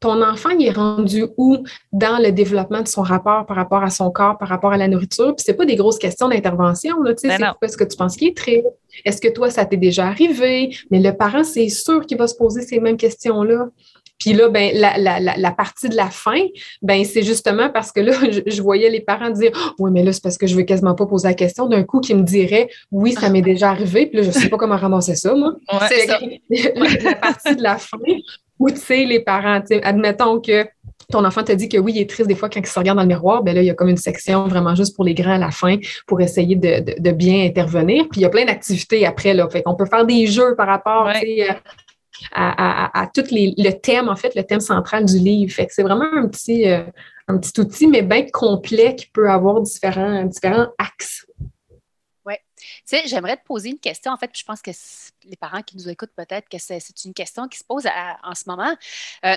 [0.00, 1.56] ton enfant il est rendu où
[1.90, 4.86] dans le développement de son rapport par rapport à son corps, par rapport à la
[4.86, 5.34] nourriture?
[5.34, 8.16] Puis c'est pas des grosses questions d'intervention, là, tu sais, ben est-ce que tu penses
[8.16, 8.62] qu'il est très?
[9.04, 10.76] Est-ce que toi, ça t'est déjà arrivé?
[10.90, 13.68] Mais le parent, c'est sûr qu'il va se poser ces mêmes questions-là.
[14.18, 16.40] Puis là, ben, la, la, la, partie de la fin,
[16.82, 18.12] ben, c'est justement parce que là,
[18.46, 21.06] je, voyais les parents dire Oui, mais là, c'est parce que je veux quasiment pas
[21.06, 21.66] poser la question.
[21.66, 24.06] D'un coup, qui me dirait Oui, ça m'est déjà arrivé.
[24.06, 25.54] Puis là, je sais pas comment ramasser ça, moi.
[25.88, 26.18] c'est ça.
[27.02, 27.98] la partie de la fin,
[28.58, 30.66] ou, tu sais, les parents, admettons que
[31.10, 32.98] ton enfant te dit que oui, il est triste des fois quand il se regarde
[32.98, 35.14] dans le miroir, ben là, il y a comme une section vraiment juste pour les
[35.14, 38.06] grands à la fin pour essayer de, bien intervenir.
[38.10, 39.48] Puis il y a plein d'activités après, là.
[39.48, 41.10] Fait qu'on peut faire des jeux par rapport,
[42.32, 45.52] à, à, tout les, le thème, en fait, le thème central du livre.
[45.52, 46.82] Fait que c'est vraiment un petit, euh,
[47.26, 51.26] un petit outil, mais bien complet qui peut avoir différents, différents axes.
[52.26, 52.34] Oui.
[52.58, 54.12] Tu sais, j'aimerais te poser une question.
[54.12, 54.72] En fait, je pense que
[55.24, 57.86] les parents qui nous écoutent, peut-être que c'est une question qui se pose
[58.22, 58.76] en ce moment.
[59.24, 59.36] Euh,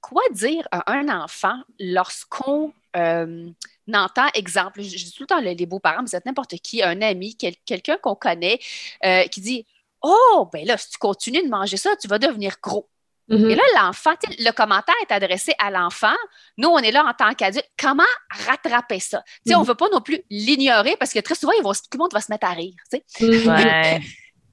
[0.00, 3.50] quoi dire à un enfant lorsqu'on euh,
[3.92, 7.36] entend, exemple, je, dis tout le temps les beaux-parents, vous êtes n'importe qui, un ami,
[7.36, 8.58] quelqu'un qu'on connaît,
[9.04, 9.66] euh, qui dit
[10.02, 12.88] Oh, ben là, si tu continues de manger ça, tu vas devenir gros.
[13.28, 13.50] Mm-hmm.
[13.50, 16.16] Et là, l'enfant, le commentaire est adressé à l'enfant.
[16.56, 17.68] Nous, on est là en tant qu'adulte.
[17.78, 18.02] Comment
[18.46, 19.22] rattraper ça?
[19.46, 19.66] On ne mm-hmm.
[19.66, 22.46] veut pas non plus l'ignorer parce que très souvent, tout le monde va se mettre
[22.46, 22.74] à rire.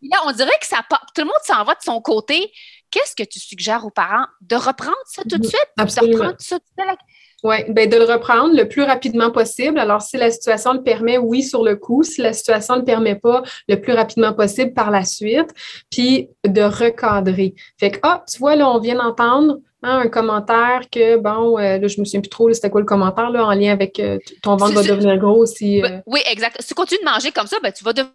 [0.02, 2.52] Là, on dirait que ça tout le monde s'en va de son côté.
[2.92, 4.26] Qu'est-ce que tu suggères aux parents?
[4.42, 5.68] De reprendre ça tout de suite?
[5.78, 6.14] Absolument.
[6.14, 7.00] De reprendre ça tout de suite?
[7.44, 9.78] Oui, ben de le reprendre le plus rapidement possible.
[9.78, 12.02] Alors, si la situation le permet, oui, sur le coup.
[12.02, 15.50] Si la situation ne le permet pas, le plus rapidement possible par la suite.
[15.92, 17.54] Puis de recadrer.
[17.80, 21.78] Fait que, ah, tu vois, là, on vient d'entendre hein, un commentaire que, bon, euh,
[21.78, 24.18] là, je me souviens plus trop, c'était quoi le commentaire, là, en lien avec euh,
[24.42, 25.84] ton ventre va devenir gros si.
[25.84, 26.58] Euh, oui, exact.
[26.60, 28.14] Si tu continues de manger comme ça, ben, tu vas devenir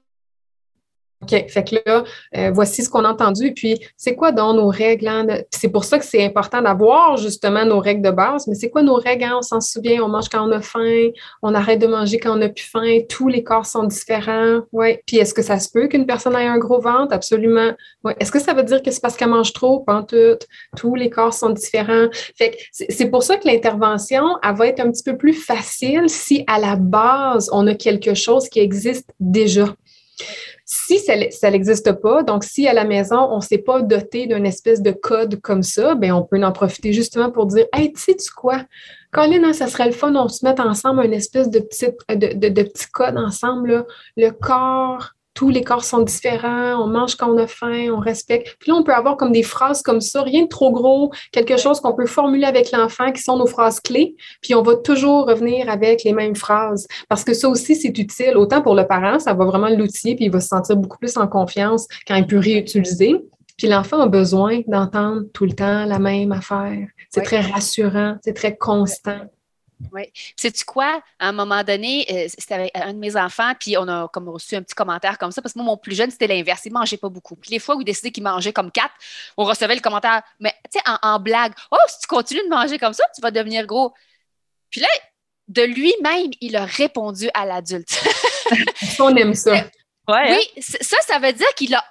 [1.22, 2.04] OK, fait que là,
[2.36, 3.46] euh, voici ce qu'on a entendu.
[3.46, 5.06] Et puis, c'est quoi dans nos règles?
[5.06, 5.26] Hein?
[5.50, 8.48] C'est pour ça que c'est important d'avoir justement nos règles de base.
[8.48, 9.24] Mais c'est quoi nos règles?
[9.24, 9.36] Hein?
[9.38, 11.10] On s'en souvient, on mange quand on a faim,
[11.42, 14.62] on arrête de manger quand on a plus faim, tous les corps sont différents.
[14.72, 15.02] Ouais.
[15.06, 17.14] Puis, est-ce que ça se peut qu'une personne ait un gros ventre?
[17.14, 17.70] Absolument.
[18.02, 18.16] Ouais.
[18.18, 19.80] Est-ce que ça veut dire que c'est parce qu'elle mange trop?
[19.80, 20.38] Pas tout.
[20.76, 22.08] Tous les corps sont différents.
[22.36, 26.08] Fait que c'est pour ça que l'intervention, elle va être un petit peu plus facile
[26.08, 29.66] si à la base, on a quelque chose qui existe déjà
[30.74, 34.46] Si ça n'existe pas, donc si à la maison, on ne s'est pas doté d'une
[34.46, 38.00] espèce de code comme ça, ben on peut en profiter justement pour dire Hey, tu
[38.00, 38.62] sais quoi?
[39.12, 42.48] Colin, hein, ça serait le fun, on se met ensemble une espèce de petit, de,
[42.48, 43.84] de petit code ensemble.
[44.16, 48.56] Le corps, tous les corps sont différents, on mange quand on a faim, on respecte.
[48.58, 51.56] Puis là, on peut avoir comme des phrases comme ça, rien de trop gros, quelque
[51.56, 55.26] chose qu'on peut formuler avec l'enfant qui sont nos phrases clés, puis on va toujours
[55.26, 56.86] revenir avec les mêmes phrases.
[57.08, 58.36] Parce que ça aussi, c'est utile.
[58.36, 61.16] Autant pour le parent, ça va vraiment l'outiller, puis il va se sentir beaucoup plus
[61.16, 63.16] en confiance quand il peut réutiliser.
[63.56, 66.86] Puis l'enfant a besoin d'entendre tout le temps la même affaire.
[67.10, 69.20] C'est très rassurant, c'est très constant.
[69.90, 70.12] Oui.
[70.36, 71.02] Sais-tu quoi?
[71.18, 74.28] À un moment donné, euh, c'était avec un de mes enfants, puis on a comme
[74.28, 76.62] reçu un petit commentaire comme ça, parce que moi, mon plus jeune, c'était l'inverse.
[76.64, 77.36] Il ne mangeait pas beaucoup.
[77.36, 78.94] Puis les fois où il décidait qu'il mangeait comme quatre,
[79.36, 82.78] on recevait le commentaire, mais tu sais, en, blague, Oh, si tu continues de manger
[82.78, 83.92] comme ça, tu vas devenir gros.
[84.70, 84.88] Puis là,
[85.48, 88.02] de lui-même, il a répondu à l'adulte.
[89.00, 89.64] on aime ça.
[90.12, 91.84] Oui, ça, ça veut dire qu'il a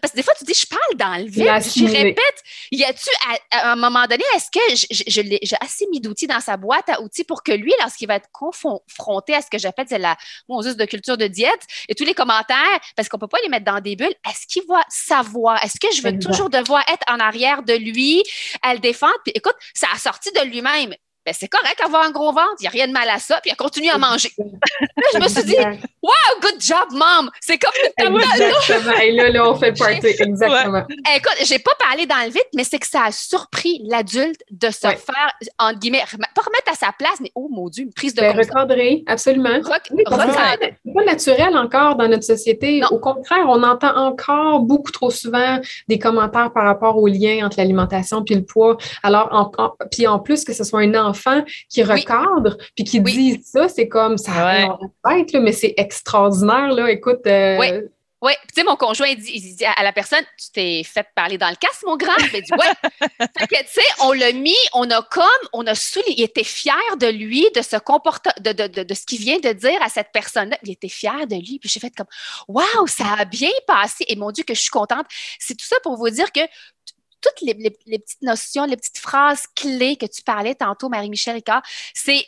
[0.00, 1.44] Parce que des fois, tu dis, je parle dans le vide.
[1.44, 3.10] Je répète, y a-tu,
[3.50, 7.24] à, un moment donné, est-ce que j'ai assez mis d'outils dans sa boîte à outils
[7.24, 10.16] pour que lui, lorsqu'il va être confronté à ce que j'appelle la
[10.48, 13.48] Moses de culture de diète et tous les commentaires, parce qu'on ne peut pas les
[13.48, 15.62] mettre dans des bulles, est-ce qu'il va savoir?
[15.64, 18.22] Est-ce que je veux toujours devoir être en arrière de lui,
[18.62, 19.14] à le défendre?
[19.24, 22.62] Puis écoute, ça a sorti de lui-même ben c'est correct avoir un gros ventre, il
[22.62, 24.30] n'y a rien de mal à ça, puis elle continue à manger.
[24.38, 25.56] je me suis dit,
[26.02, 27.30] wow, good job, mom!
[27.40, 28.98] C'est comme une Exactement.
[29.00, 30.06] Et là, là, on fait le party.
[30.06, 30.72] Exactement.
[30.72, 31.16] Ouais.
[31.16, 34.68] Écoute, j'ai pas parlé dans le vide, mais c'est que ça a surpris l'adulte de
[34.68, 38.14] se faire, entre guillemets, pas remettre à sa place, mais oh mon Dieu, une prise
[38.14, 39.60] de ben, Recadrer, absolument.
[39.62, 42.82] c'est pas naturel encore dans notre société.
[42.90, 45.58] Au contraire, on entend encore beaucoup trop souvent
[45.88, 48.76] des commentaires par rapport au lien entre l'alimentation puis le poids.
[49.02, 49.50] Alors, en,
[49.90, 51.13] puis en plus que ce soit un enfant
[51.68, 56.90] qui recadre, puis qui dit ça, c'est comme ça va être, mais c'est extraordinaire, là.
[56.90, 57.26] Écoute.
[57.26, 57.68] Euh, oui.
[58.24, 61.50] Oui, tu sais, mon conjoint, il dit, à la personne, tu t'es fait parler dans
[61.50, 62.16] le casse, mon grand.
[62.32, 63.18] Il dit, ouais.
[63.38, 66.42] fait que, tu sais, on l'a mis, on a comme, on a souligné, il était
[66.42, 69.90] fier de lui, de ce comportement, de, de, de, ce qu'il vient de dire à
[69.90, 70.56] cette personne-là.
[70.62, 71.58] Il était fier de lui.
[71.58, 72.06] Puis j'ai fait comme,
[72.48, 74.06] waouh, ça a bien passé.
[74.08, 75.04] Et mon Dieu, que je suis contente.
[75.38, 76.40] C'est tout ça pour vous dire que
[77.24, 81.62] toutes les, petites notions, les petites phrases clés que tu parlais tantôt, Marie-Michel Ricard,
[81.94, 82.24] c'est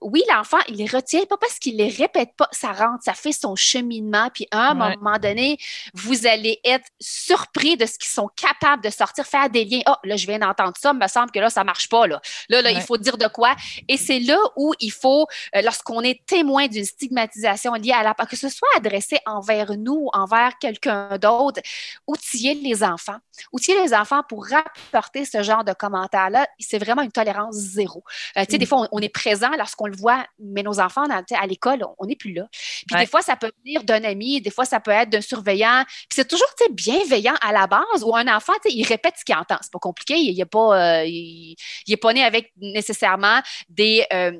[0.00, 3.32] oui, l'enfant, il les retient pas parce qu'il les répète pas, ça rentre, ça fait
[3.32, 5.58] son cheminement, puis à un moment donné,
[5.94, 9.82] vous allez être surpris de ce qu'ils sont capables de sortir, faire des liens.
[9.86, 12.20] Oh, là, je viens d'entendre ça, il me semble que là, ça marche pas, là.
[12.48, 13.54] Là, là il faut dire de quoi.
[13.88, 18.14] Et c'est là où il faut, euh, lorsqu'on est témoin d'une stigmatisation liée à la
[18.26, 21.60] que ce soit adressé envers nous, envers quelqu'un d'autre,
[22.06, 23.18] outiller les enfants.
[23.52, 28.04] Outiller les enfants pour rapporter ce genre de commentaires-là, c'est vraiment une tolérance zéro.
[28.36, 28.68] Euh, tu sais, des mm.
[28.68, 32.32] fois, on, est présent lorsqu'on le voit, mais nos enfants, à l'école, on n'est plus
[32.32, 32.48] là.
[32.50, 35.84] Puis des fois, ça peut venir d'un ami, des fois, ça peut être d'un surveillant.
[35.86, 39.58] Puis c'est toujours bienveillant à la base où un enfant, il répète ce qu'il entend.
[39.60, 40.16] C'est pas compliqué.
[40.16, 41.56] Il n'est pas, euh, il,
[42.00, 44.32] pas né avec nécessairement des, euh,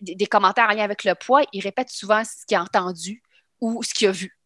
[0.00, 1.42] des, des commentaires en lien avec le poids.
[1.52, 3.22] Il répète souvent ce qu'il a entendu
[3.60, 4.36] ou ce qu'il a vu.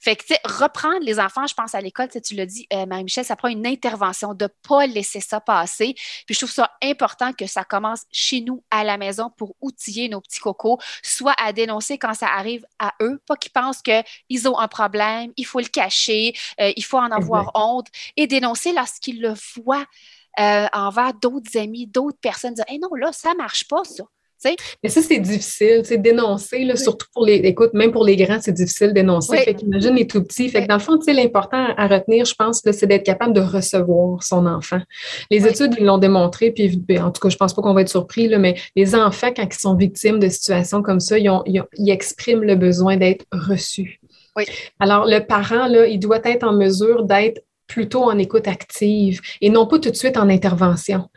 [0.00, 2.86] Fait que, tu sais, reprendre les enfants, je pense à l'école, tu l'as dit, euh,
[2.86, 5.94] Marie-Michel, ça prend une intervention de ne pas laisser ça passer.
[6.26, 10.08] Puis je trouve ça important que ça commence chez nous, à la maison, pour outiller
[10.08, 14.48] nos petits cocos, soit à dénoncer quand ça arrive à eux, pas qu'ils pensent qu'ils
[14.48, 18.72] ont un problème, il faut le cacher, euh, il faut en avoir honte, et dénoncer
[18.72, 19.86] lorsqu'ils le voient.
[20.40, 24.02] Euh, envers d'autres amis, d'autres personnes, dire hey, non, là, ça marche pas, ça.
[24.82, 27.36] Mais ça, c'est difficile, c'est dénoncer, là, surtout pour les.
[27.36, 29.38] Écoute, même pour les grands, c'est difficile dénoncer.
[29.38, 30.48] Fait qu'imagine les tout petits.
[30.48, 34.22] Fait que dans le fond, l'important à retenir, je pense, c'est d'être capable de recevoir
[34.22, 34.80] son enfant.
[35.30, 37.88] Les études, ils l'ont démontré, puis en tout cas, je pense pas qu'on va être
[37.88, 41.90] surpris, là, mais les enfants, quand ils sont victimes de situations comme ça, ils, ils
[41.90, 44.00] expriment le besoin d'être reçus.
[44.36, 44.44] Oui.
[44.80, 49.50] Alors, le parent, là, il doit être en mesure d'être plutôt en écoute active et
[49.50, 51.08] non pas tout de suite en intervention.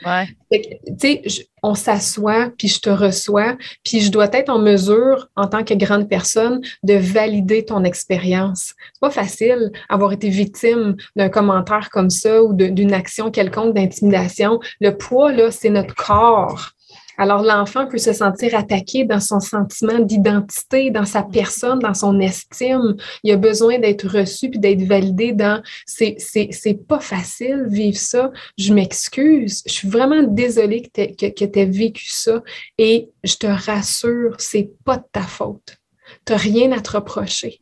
[0.51, 0.61] Tu
[0.97, 1.21] sais,
[1.63, 5.73] on s'assoit, puis je te reçois, puis je dois être en mesure, en tant que
[5.73, 8.73] grande personne, de valider ton expérience.
[8.93, 14.59] C'est pas facile avoir été victime d'un commentaire comme ça ou d'une action quelconque d'intimidation.
[14.79, 16.71] Le poids, là, c'est notre corps.
[17.17, 22.19] Alors, l'enfant peut se sentir attaqué dans son sentiment d'identité, dans sa personne, dans son
[22.19, 22.95] estime.
[23.23, 28.31] Il a besoin d'être reçu puis d'être validé dans c'est, c'est, pas facile vivre ça.
[28.57, 29.63] Je m'excuse.
[29.65, 32.43] Je suis vraiment désolée que tu aies vécu ça.
[32.77, 35.77] Et je te rassure, c'est pas de ta faute.
[36.25, 37.61] Tu n'as rien à te reprocher.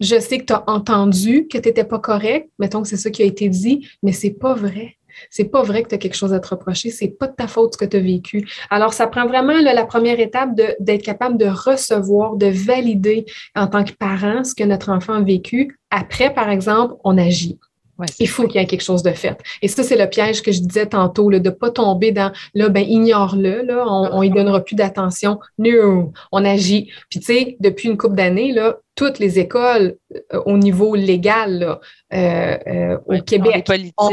[0.00, 3.10] Je sais que tu as entendu que tu n'étais pas correct, mettons que c'est ça
[3.10, 4.96] qui a été dit, mais c'est pas vrai.
[5.30, 6.90] C'est pas vrai que tu as quelque chose à te reprocher.
[6.90, 8.48] C'est pas de ta faute ce que tu as vécu.
[8.70, 10.50] Alors, ça prend vraiment la première étape
[10.80, 15.22] d'être capable de recevoir, de valider en tant que parent ce que notre enfant a
[15.22, 15.78] vécu.
[15.90, 17.58] Après, par exemple, on agit
[18.18, 19.38] il faut qu'il y ait quelque chose de fait.
[19.62, 22.32] Et ça, c'est le piège que je disais tantôt, là, de ne pas tomber dans
[22.54, 25.38] là, ben, ignore-le, là, on ne donnera plus d'attention.
[25.58, 26.90] Non, on agit.
[27.08, 29.96] Puis, tu sais, depuis une couple d'années, là, toutes les écoles
[30.32, 31.78] euh, au niveau légal
[32.12, 34.10] euh, euh, au Québec ont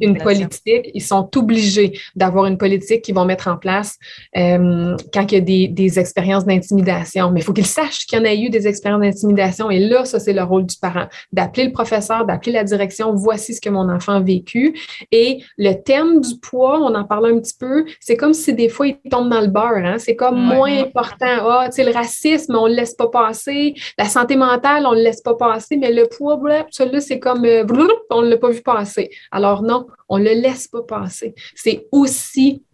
[0.00, 0.90] une politique.
[0.94, 3.98] Ils sont obligés d'avoir une politique qu'ils vont mettre en place
[4.34, 4.96] quand
[5.30, 7.30] il y a des, des expériences d'intimidation.
[7.30, 9.70] Mais il faut qu'ils sachent qu'il y en a eu des expériences d'intimidation.
[9.70, 13.14] Et là, ça, c'est le rôle du parent, d'appeler le professeur, d'appeler la direction.
[13.14, 14.78] Voici ce que mon enfant a vécu.
[15.10, 18.68] Et le thème du poids, on en parle un petit peu, c'est comme si des
[18.68, 19.84] fois, il tombe dans le beurre.
[19.84, 19.98] Hein?
[19.98, 21.26] C'est comme moins important.
[21.26, 24.92] Ah, tu sais, le racisme, on ne le laisse pas passer la santé mentale, on
[24.92, 26.40] ne le laisse pas passer, mais le poids,
[26.70, 27.64] celui-là, c'est comme euh,
[28.10, 29.10] on ne l'a pas vu passer.
[29.30, 31.34] Alors non, on ne le laisse pas passer.
[31.54, 32.64] C'est aussi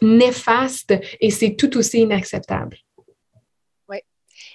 [0.00, 2.78] néfaste et c'est tout aussi inacceptable.
[3.88, 3.98] Oui.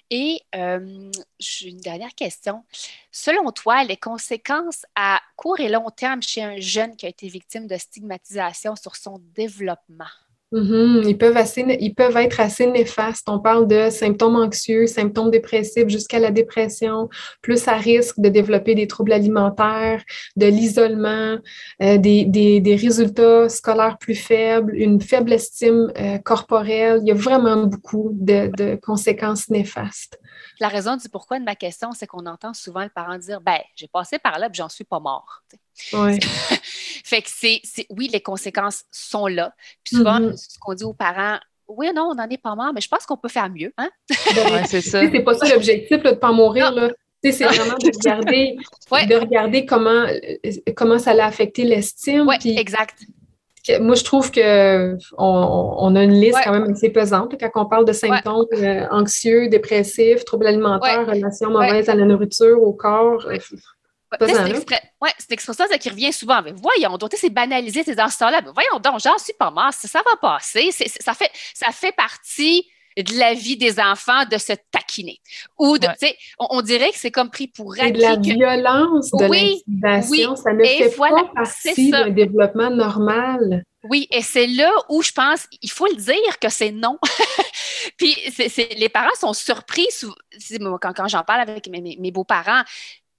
[0.10, 2.63] Et euh, j'ai une dernière question.
[3.12, 7.28] Selon toi, les conséquences à court et long terme chez un jeune qui a été
[7.28, 10.06] victime de stigmatisation sur son développement?
[10.54, 13.28] Ils, peuvent assez, ils peuvent être assez néfastes.
[13.30, 17.10] On parle de symptômes anxieux, symptômes dépressifs jusqu'à la dépression,
[17.42, 20.04] plus à risque de développer des troubles alimentaires,
[20.38, 21.38] de l'isolement,
[21.82, 27.00] euh, des, résultats scolaires plus faibles, une faible estime euh, corporelle.
[27.02, 30.18] Il y a vraiment beaucoup de conséquences néfastes.
[30.60, 33.60] La raison du pourquoi de ma question, c'est qu'on entend souvent le parent dire Ben,
[33.76, 35.43] j'ai passé par là, puis j'en suis pas mort.
[35.93, 36.19] Oui.
[37.04, 39.54] fait que c'est, oui, les conséquences sont là.
[39.84, 40.38] Puis souvent, mm-hmm.
[40.38, 43.06] ce qu'on dit aux parents, oui, non, on n'en est pas mort, mais je pense
[43.06, 43.73] qu'on peut faire mieux.
[43.78, 43.89] Hein?
[44.36, 45.02] Ben, c'est ça.
[45.02, 46.71] C'est pas ça l'objectif de ne pas mourir.
[46.71, 46.89] Là.
[47.23, 48.58] C'est vraiment de regarder,
[49.08, 50.06] de regarder comment,
[50.76, 52.26] comment ça l'a affecté l'estime.
[52.28, 53.04] Oui, exact
[53.80, 57.86] moi, je trouve qu'on on a une liste quand même assez pesante quand on parle
[57.86, 63.25] de symptômes euh, anxieux, dépressifs, troubles alimentaires, relations mauvaises à la nourriture, au corps.
[63.27, 63.38] Euh,
[64.19, 66.41] c'est une expression qui revient souvent.
[66.41, 68.41] Mais voyons donc, c'est banalisé, c'est dans ce temps-là.
[68.53, 70.71] Voyons donc, j'en suis pas mort, ça, va passer.
[70.71, 72.65] ça, fait, ça fait partie
[73.04, 75.20] de la vie des enfants de se taquiner.
[75.58, 75.88] Ou de,
[76.40, 77.92] on, on, dirait que c'est comme pris pour acquis.
[77.94, 83.64] de la violence, de oui, l'intimidation, ça ne fait pas partie d'un développement normal.
[83.84, 86.98] Oui, et c'est là où je pense, il faut le dire que c'est non.
[87.98, 88.16] Puis
[88.76, 89.88] les parents sont surpris,
[90.82, 92.64] quand, quand j'en parle avec mes beaux-parents,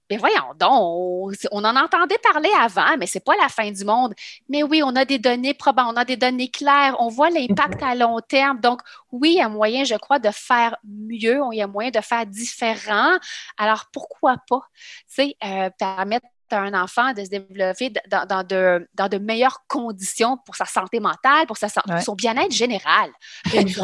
[0.09, 4.13] mais voyons donc, on, en entendait parler avant, mais c'est pas la fin du monde.
[4.47, 7.83] Mais oui, on a des données probantes, on a des données claires, on voit l'impact
[7.83, 8.59] à long terme.
[8.59, 11.91] Donc, oui, il y a moyen, je crois, de faire mieux, il y a moyen
[11.91, 13.17] de faire différent.
[13.57, 19.17] Alors, pourquoi pas, tu sais, euh, permettre à un enfant de se développer dans, de,
[19.19, 21.67] meilleures conditions pour sa santé mentale, pour, sa,
[22.01, 23.11] son bien-être général.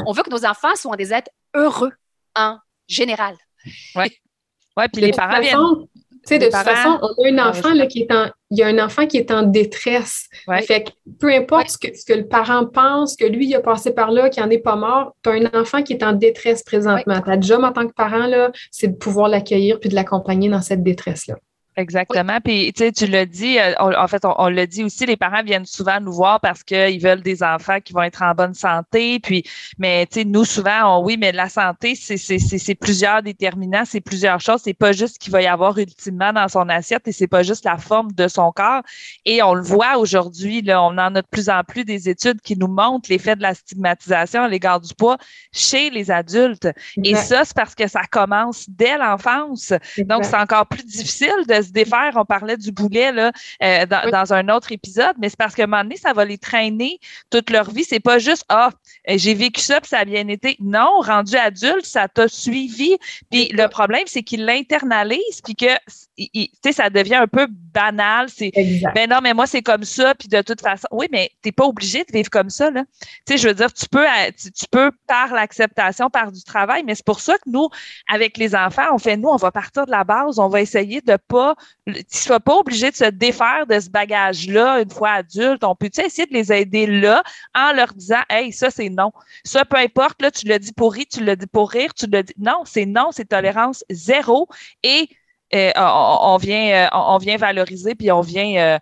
[0.06, 1.94] on veut que nos enfants soient des êtres heureux
[2.36, 2.58] en
[2.88, 3.36] général.
[3.96, 4.18] Oui.
[4.78, 5.88] Ouais, puis les parents viennent
[6.26, 8.68] sais, de toute façon, on a un enfant là, qui est en, il y a
[8.68, 10.28] un enfant qui est en détresse.
[10.64, 14.12] Fait que peu importe ce, que, le parent pense, que lui, il a passé par
[14.12, 17.22] là, qu'il n'en est pas mort, tu as un enfant qui est en détresse présentement.
[17.22, 20.62] Ta job en tant que parent, là, c'est de pouvoir l'accueillir puis de l'accompagner dans
[20.62, 21.36] cette détresse-là.
[21.78, 22.40] Exactement.
[22.42, 25.44] Puis, tu sais, tu l'as dit, euh, en fait, on, l'a dit aussi, les parents
[25.44, 29.20] viennent souvent nous voir parce qu'ils veulent des enfants qui vont être en bonne santé.
[29.20, 29.44] Puis,
[29.78, 34.62] mais, tu sais, nous, souvent, oui, mais la santé, c'est plusieurs déterminants, c'est plusieurs choses.
[34.64, 37.44] C'est pas juste ce qu'il va y avoir ultimement dans son assiette et c'est pas
[37.44, 38.82] juste la forme de son corps.
[39.26, 42.40] Et on le voit aujourd'hui, là, on en a de plus en plus des études
[42.40, 45.18] qui nous montrent l'effet de la stigmatisation à l'égard du poids
[45.52, 46.70] chez les adultes.
[47.04, 49.74] Et ça, c'est parce que ça commence dès l'enfance.
[49.98, 52.14] Donc, c'est encore plus difficile de se défaire.
[52.16, 53.32] On parlait du boulet là,
[53.64, 56.38] euh, dans, un autre épisode, mais c'est parce qu'à un moment donné, ça va les
[56.38, 57.00] traîner
[57.30, 57.84] toute leur vie.
[57.84, 58.72] C'est pas juste Ah,
[59.08, 60.56] j'ai vécu ça, puis ça a bien été.
[60.60, 62.98] Non, rendu adulte, ça t'a suivi.
[63.32, 65.66] Puis le problème, c'est qu'ils l'internalisent, puis que
[66.64, 68.30] sais, ça devient un peu banal.
[68.30, 68.52] C'est
[68.94, 70.88] ben non, mais moi, c'est comme ça, puis de toute façon.
[70.92, 72.72] Oui, mais tu n'es pas obligé de vivre comme ça.
[72.72, 72.84] Là.
[73.26, 74.06] Tu sais, je veux dire, tu peux,
[74.38, 77.70] tu, peux par l'acceptation, par du travail, mais c'est pour ça que nous,
[78.08, 81.02] avec les enfants, on fait nous, on va partir de la base, on va essayer
[81.02, 81.55] de pas
[81.86, 85.64] tu ne sois pas obligé de se défaire de ce bagage-là une fois adulte.
[85.64, 89.12] On peut essayer de les aider là en leur disant Hey, ça, c'est non.
[89.44, 92.08] Ça, peu importe, là, tu le dis pour rire, tu le dis pour rire, tu
[92.08, 92.34] le dis.
[92.38, 94.48] Non, c'est non, c'est tolérance zéro.
[94.84, 95.10] Et
[95.54, 98.80] euh, on, vient, euh, on vient valoriser, puis on vient euh,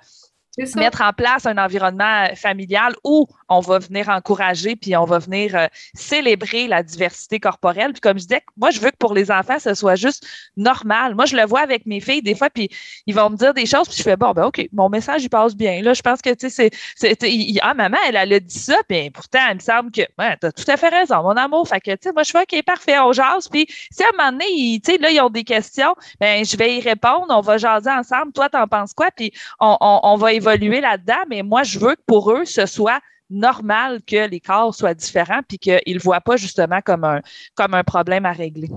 [0.76, 5.56] mettre en place un environnement familial où on va venir encourager, puis on va venir
[5.56, 7.94] euh, célébrer la diversité corporelle.
[7.94, 10.26] Puis comme je disais, moi, je veux que pour les enfants, ce soit juste
[10.58, 11.16] normal.
[11.16, 12.70] Moi, je le vois avec mes filles des fois, puis
[13.06, 15.30] ils vont me dire des choses, puis je fais, bon, ben OK, mon message, il
[15.30, 15.82] passe bien.
[15.82, 17.18] Là, je pense que, tu sais, c'est,
[17.62, 20.52] ah, maman, elle, elle a dit ça, puis pourtant, il me semble que, ouais, t'as
[20.52, 21.68] tout à fait raison, mon amour.
[21.68, 23.48] Fait que, tu sais, moi, je fais, OK, parfait, on jase.
[23.50, 26.58] Puis si à un moment donné, tu sais, là, ils ont des questions, ben je
[26.58, 28.32] vais y répondre, on va jaser ensemble.
[28.34, 29.10] Toi, t'en penses quoi?
[29.16, 33.00] Puis on, on va évoluer là-dedans, mais moi, je veux que pour eux, ce soit
[33.34, 37.22] normal que les corps soient différents puis qu'ils ne voient pas justement comme un,
[37.56, 38.70] comme un problème à régler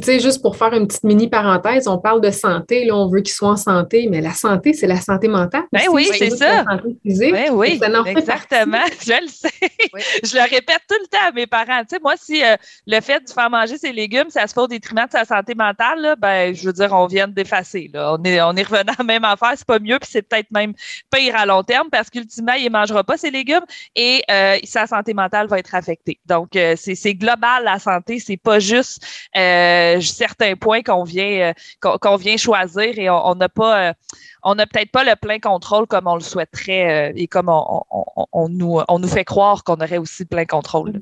[0.00, 3.08] tu sais, juste pour faire une petite mini parenthèse, on parle de santé, là, on
[3.08, 5.64] veut qu'ils soient en santé, mais la santé, c'est la santé mentale.
[5.72, 6.64] Ben oui, c'est ça.
[6.64, 7.32] La santé physique.
[7.32, 8.84] Ben oui, exactement.
[9.06, 9.50] Je le sais.
[10.24, 11.82] Je le répète tout le temps à mes parents.
[11.82, 14.60] Tu sais, moi, si euh, le fait de faire manger ses légumes, ça se fait
[14.60, 17.90] au détriment de sa santé mentale, là, ben, je veux dire, on vient d'effacer.
[17.94, 20.50] On est, on est revenu à la même affaire, c'est pas mieux, puis c'est peut-être
[20.50, 20.72] même
[21.14, 23.64] pire à long terme parce qu'ultimement, il ne mangera pas ses légumes
[23.94, 26.18] et euh, sa santé mentale va être affectée.
[26.26, 29.04] Donc, euh, c'est global, la santé, c'est pas juste
[29.36, 33.92] euh, certains points qu'on vient euh, qu'on vient choisir et on n'a pas euh,
[34.42, 38.80] on n'a peut-être pas le plein contrôle comme on le souhaiterait et comme on, nous,
[38.88, 41.00] on nous fait croire qu'on aurait aussi plein contrôle.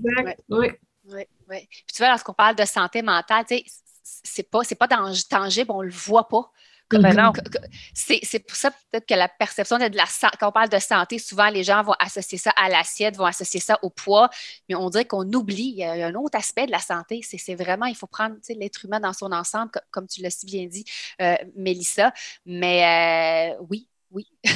[0.49, 0.71] Oui.
[1.09, 1.69] Oui, oui.
[1.69, 3.45] Puis tu vois, lorsqu'on parle de santé mentale,
[4.23, 6.51] c'est pas, pas tangible, on le voit pas.
[6.99, 7.33] Ben
[7.95, 10.05] c'est pour ça peut-être que la perception de la
[10.39, 13.61] quand on parle de santé, souvent les gens vont associer ça à l'assiette, vont associer
[13.61, 14.31] ça au poids,
[14.69, 15.75] mais on dirait qu'on oublie.
[15.77, 18.85] Il y a un autre aspect de la santé, c'est vraiment, il faut prendre l'être
[18.85, 20.85] humain dans son ensemble, comme, tu l'as si bien dit,
[21.21, 22.13] euh, Mélissa.
[22.47, 24.27] Mais euh, oui, oui.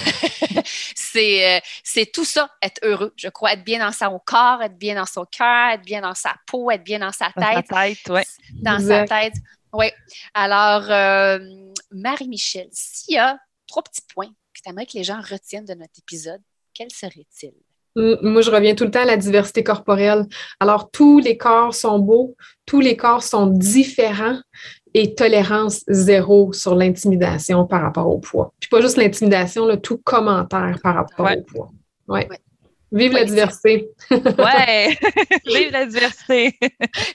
[1.18, 3.14] Euh, c'est tout ça, être heureux.
[3.16, 6.14] Je crois être bien dans son corps, être bien dans son cœur, être bien dans
[6.14, 7.66] sa peau, être bien dans sa tête.
[7.70, 8.20] Dans sa tête, oui.
[8.60, 9.32] Dans sa tête.
[9.76, 9.86] Oui.
[10.34, 11.38] Alors, euh,
[11.90, 15.74] Marie-Michel, s'il y a trois petits points que tu aimerais que les gens retiennent de
[15.74, 16.40] notre épisode,
[16.74, 17.52] quels seraient-ils?
[17.96, 20.26] Moi, je reviens tout le temps à la diversité corporelle.
[20.60, 24.38] Alors, tous les corps sont beaux, tous les corps sont différents
[24.92, 28.52] et tolérance zéro sur l'intimidation par rapport au poids.
[28.60, 31.70] Puis pas juste l'intimidation, tout commentaire par rapport au poids.
[32.08, 32.28] Ouais.
[32.96, 33.88] Vive la diversité.
[34.10, 34.98] ouais,
[35.46, 36.58] vive la diversité.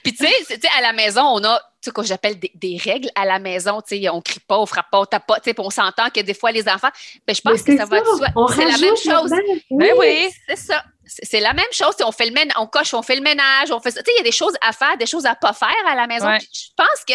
[0.02, 3.38] Puis tu sais, à la maison, on a ce que j'appelle des, règles à la
[3.38, 3.80] maison.
[3.80, 5.40] Tu sais, on crie pas, on frappe pas, on tape pas.
[5.40, 6.90] Tu sais, on s'entend que des fois, les enfants,
[7.26, 9.30] ben, je pense que ça, va être C'est la même chose.
[9.70, 10.84] Ben oui, c'est ça.
[11.04, 11.94] C'est la même chose.
[12.04, 14.02] On fait le ménage, on coche, on fait le ménage, on fait ça.
[14.02, 15.96] Tu sais, il y a des choses à faire, des choses à pas faire à
[15.96, 16.28] la maison.
[16.38, 17.14] Je pense que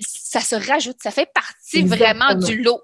[0.00, 2.80] ça se rajoute, ça fait partie vraiment du lot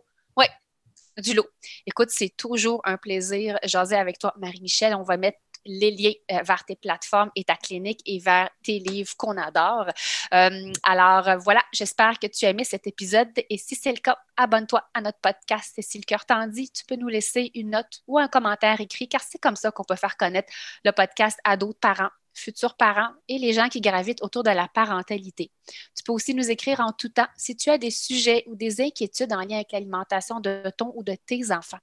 [1.18, 1.48] du lot.
[1.86, 4.94] Écoute, c'est toujours un plaisir jaser avec toi, Marie-Michel.
[4.94, 8.78] On va mettre les liens euh, vers tes plateformes et ta clinique et vers tes
[8.78, 9.86] livres qu'on adore.
[10.32, 14.18] Euh, alors voilà, j'espère que tu as aimé cet épisode et si c'est le cas,
[14.36, 17.70] abonne-toi à notre podcast et si le cœur t'en dit, tu peux nous laisser une
[17.70, 20.52] note ou un commentaire écrit car c'est comme ça qu'on peut faire connaître
[20.84, 24.68] le podcast à d'autres parents futurs parents et les gens qui gravitent autour de la
[24.68, 25.50] parentalité.
[25.96, 28.80] Tu peux aussi nous écrire en tout temps si tu as des sujets ou des
[28.80, 31.78] inquiétudes en lien avec l'alimentation de ton ou de tes enfants.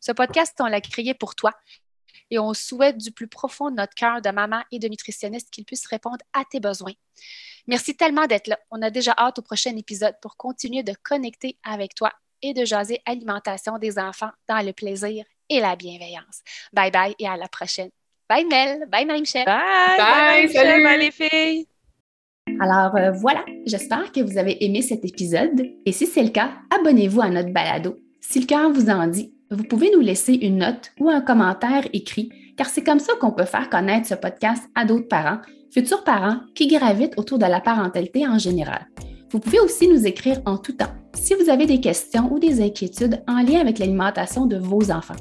[0.00, 1.52] Ce podcast, on l'a créé pour toi
[2.30, 5.64] et on souhaite du plus profond de notre cœur de maman et de nutritionniste qu'il
[5.64, 6.94] puisse répondre à tes besoins.
[7.66, 8.58] Merci tellement d'être là.
[8.70, 12.64] On a déjà hâte au prochain épisode pour continuer de connecter avec toi et de
[12.64, 16.42] jaser alimentation des enfants dans le plaisir et la bienveillance.
[16.72, 17.90] Bye bye et à la prochaine.
[18.28, 19.44] Bye Mel, bye Marie-Michel.
[19.44, 20.82] Bye, bye, salut.
[20.82, 21.66] bye les filles.
[22.60, 26.50] Alors euh, voilà, j'espère que vous avez aimé cet épisode et si c'est le cas,
[26.76, 27.96] abonnez-vous à notre balado.
[28.20, 31.86] Si le cœur vous en dit, vous pouvez nous laisser une note ou un commentaire
[31.92, 35.38] écrit car c'est comme ça qu'on peut faire connaître ce podcast à d'autres parents,
[35.72, 38.88] futurs parents qui gravitent autour de la parentalité en général.
[39.30, 42.60] Vous pouvez aussi nous écrire en tout temps si vous avez des questions ou des
[42.60, 45.16] inquiétudes en lien avec l'alimentation de vos enfants.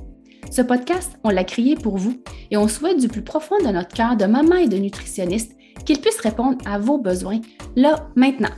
[0.52, 2.22] Ce podcast, on l'a créé pour vous
[2.52, 5.54] et on souhaite du plus profond de notre cœur de maman et de nutritionniste
[5.86, 7.42] qu'il puisse répondre à vos besoins
[7.76, 8.50] là, maintenant.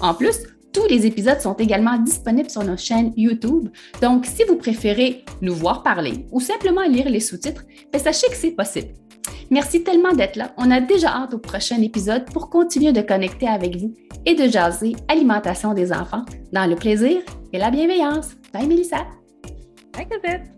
[0.00, 0.36] En plus,
[0.72, 3.70] tous les épisodes sont également disponibles sur nos chaînes YouTube.
[4.02, 8.36] Donc, si vous préférez nous voir parler ou simplement lire les sous-titres, ben, sachez que
[8.36, 8.88] c'est possible.
[9.50, 10.52] Merci tellement d'être là.
[10.58, 13.94] On a déjà hâte au prochain épisode pour continuer de connecter avec vous
[14.24, 17.22] et de jaser alimentation des enfants dans le plaisir
[17.52, 18.30] et la bienveillance.
[18.52, 19.06] Bye Mélissa.
[19.94, 20.55] Bye Cosette.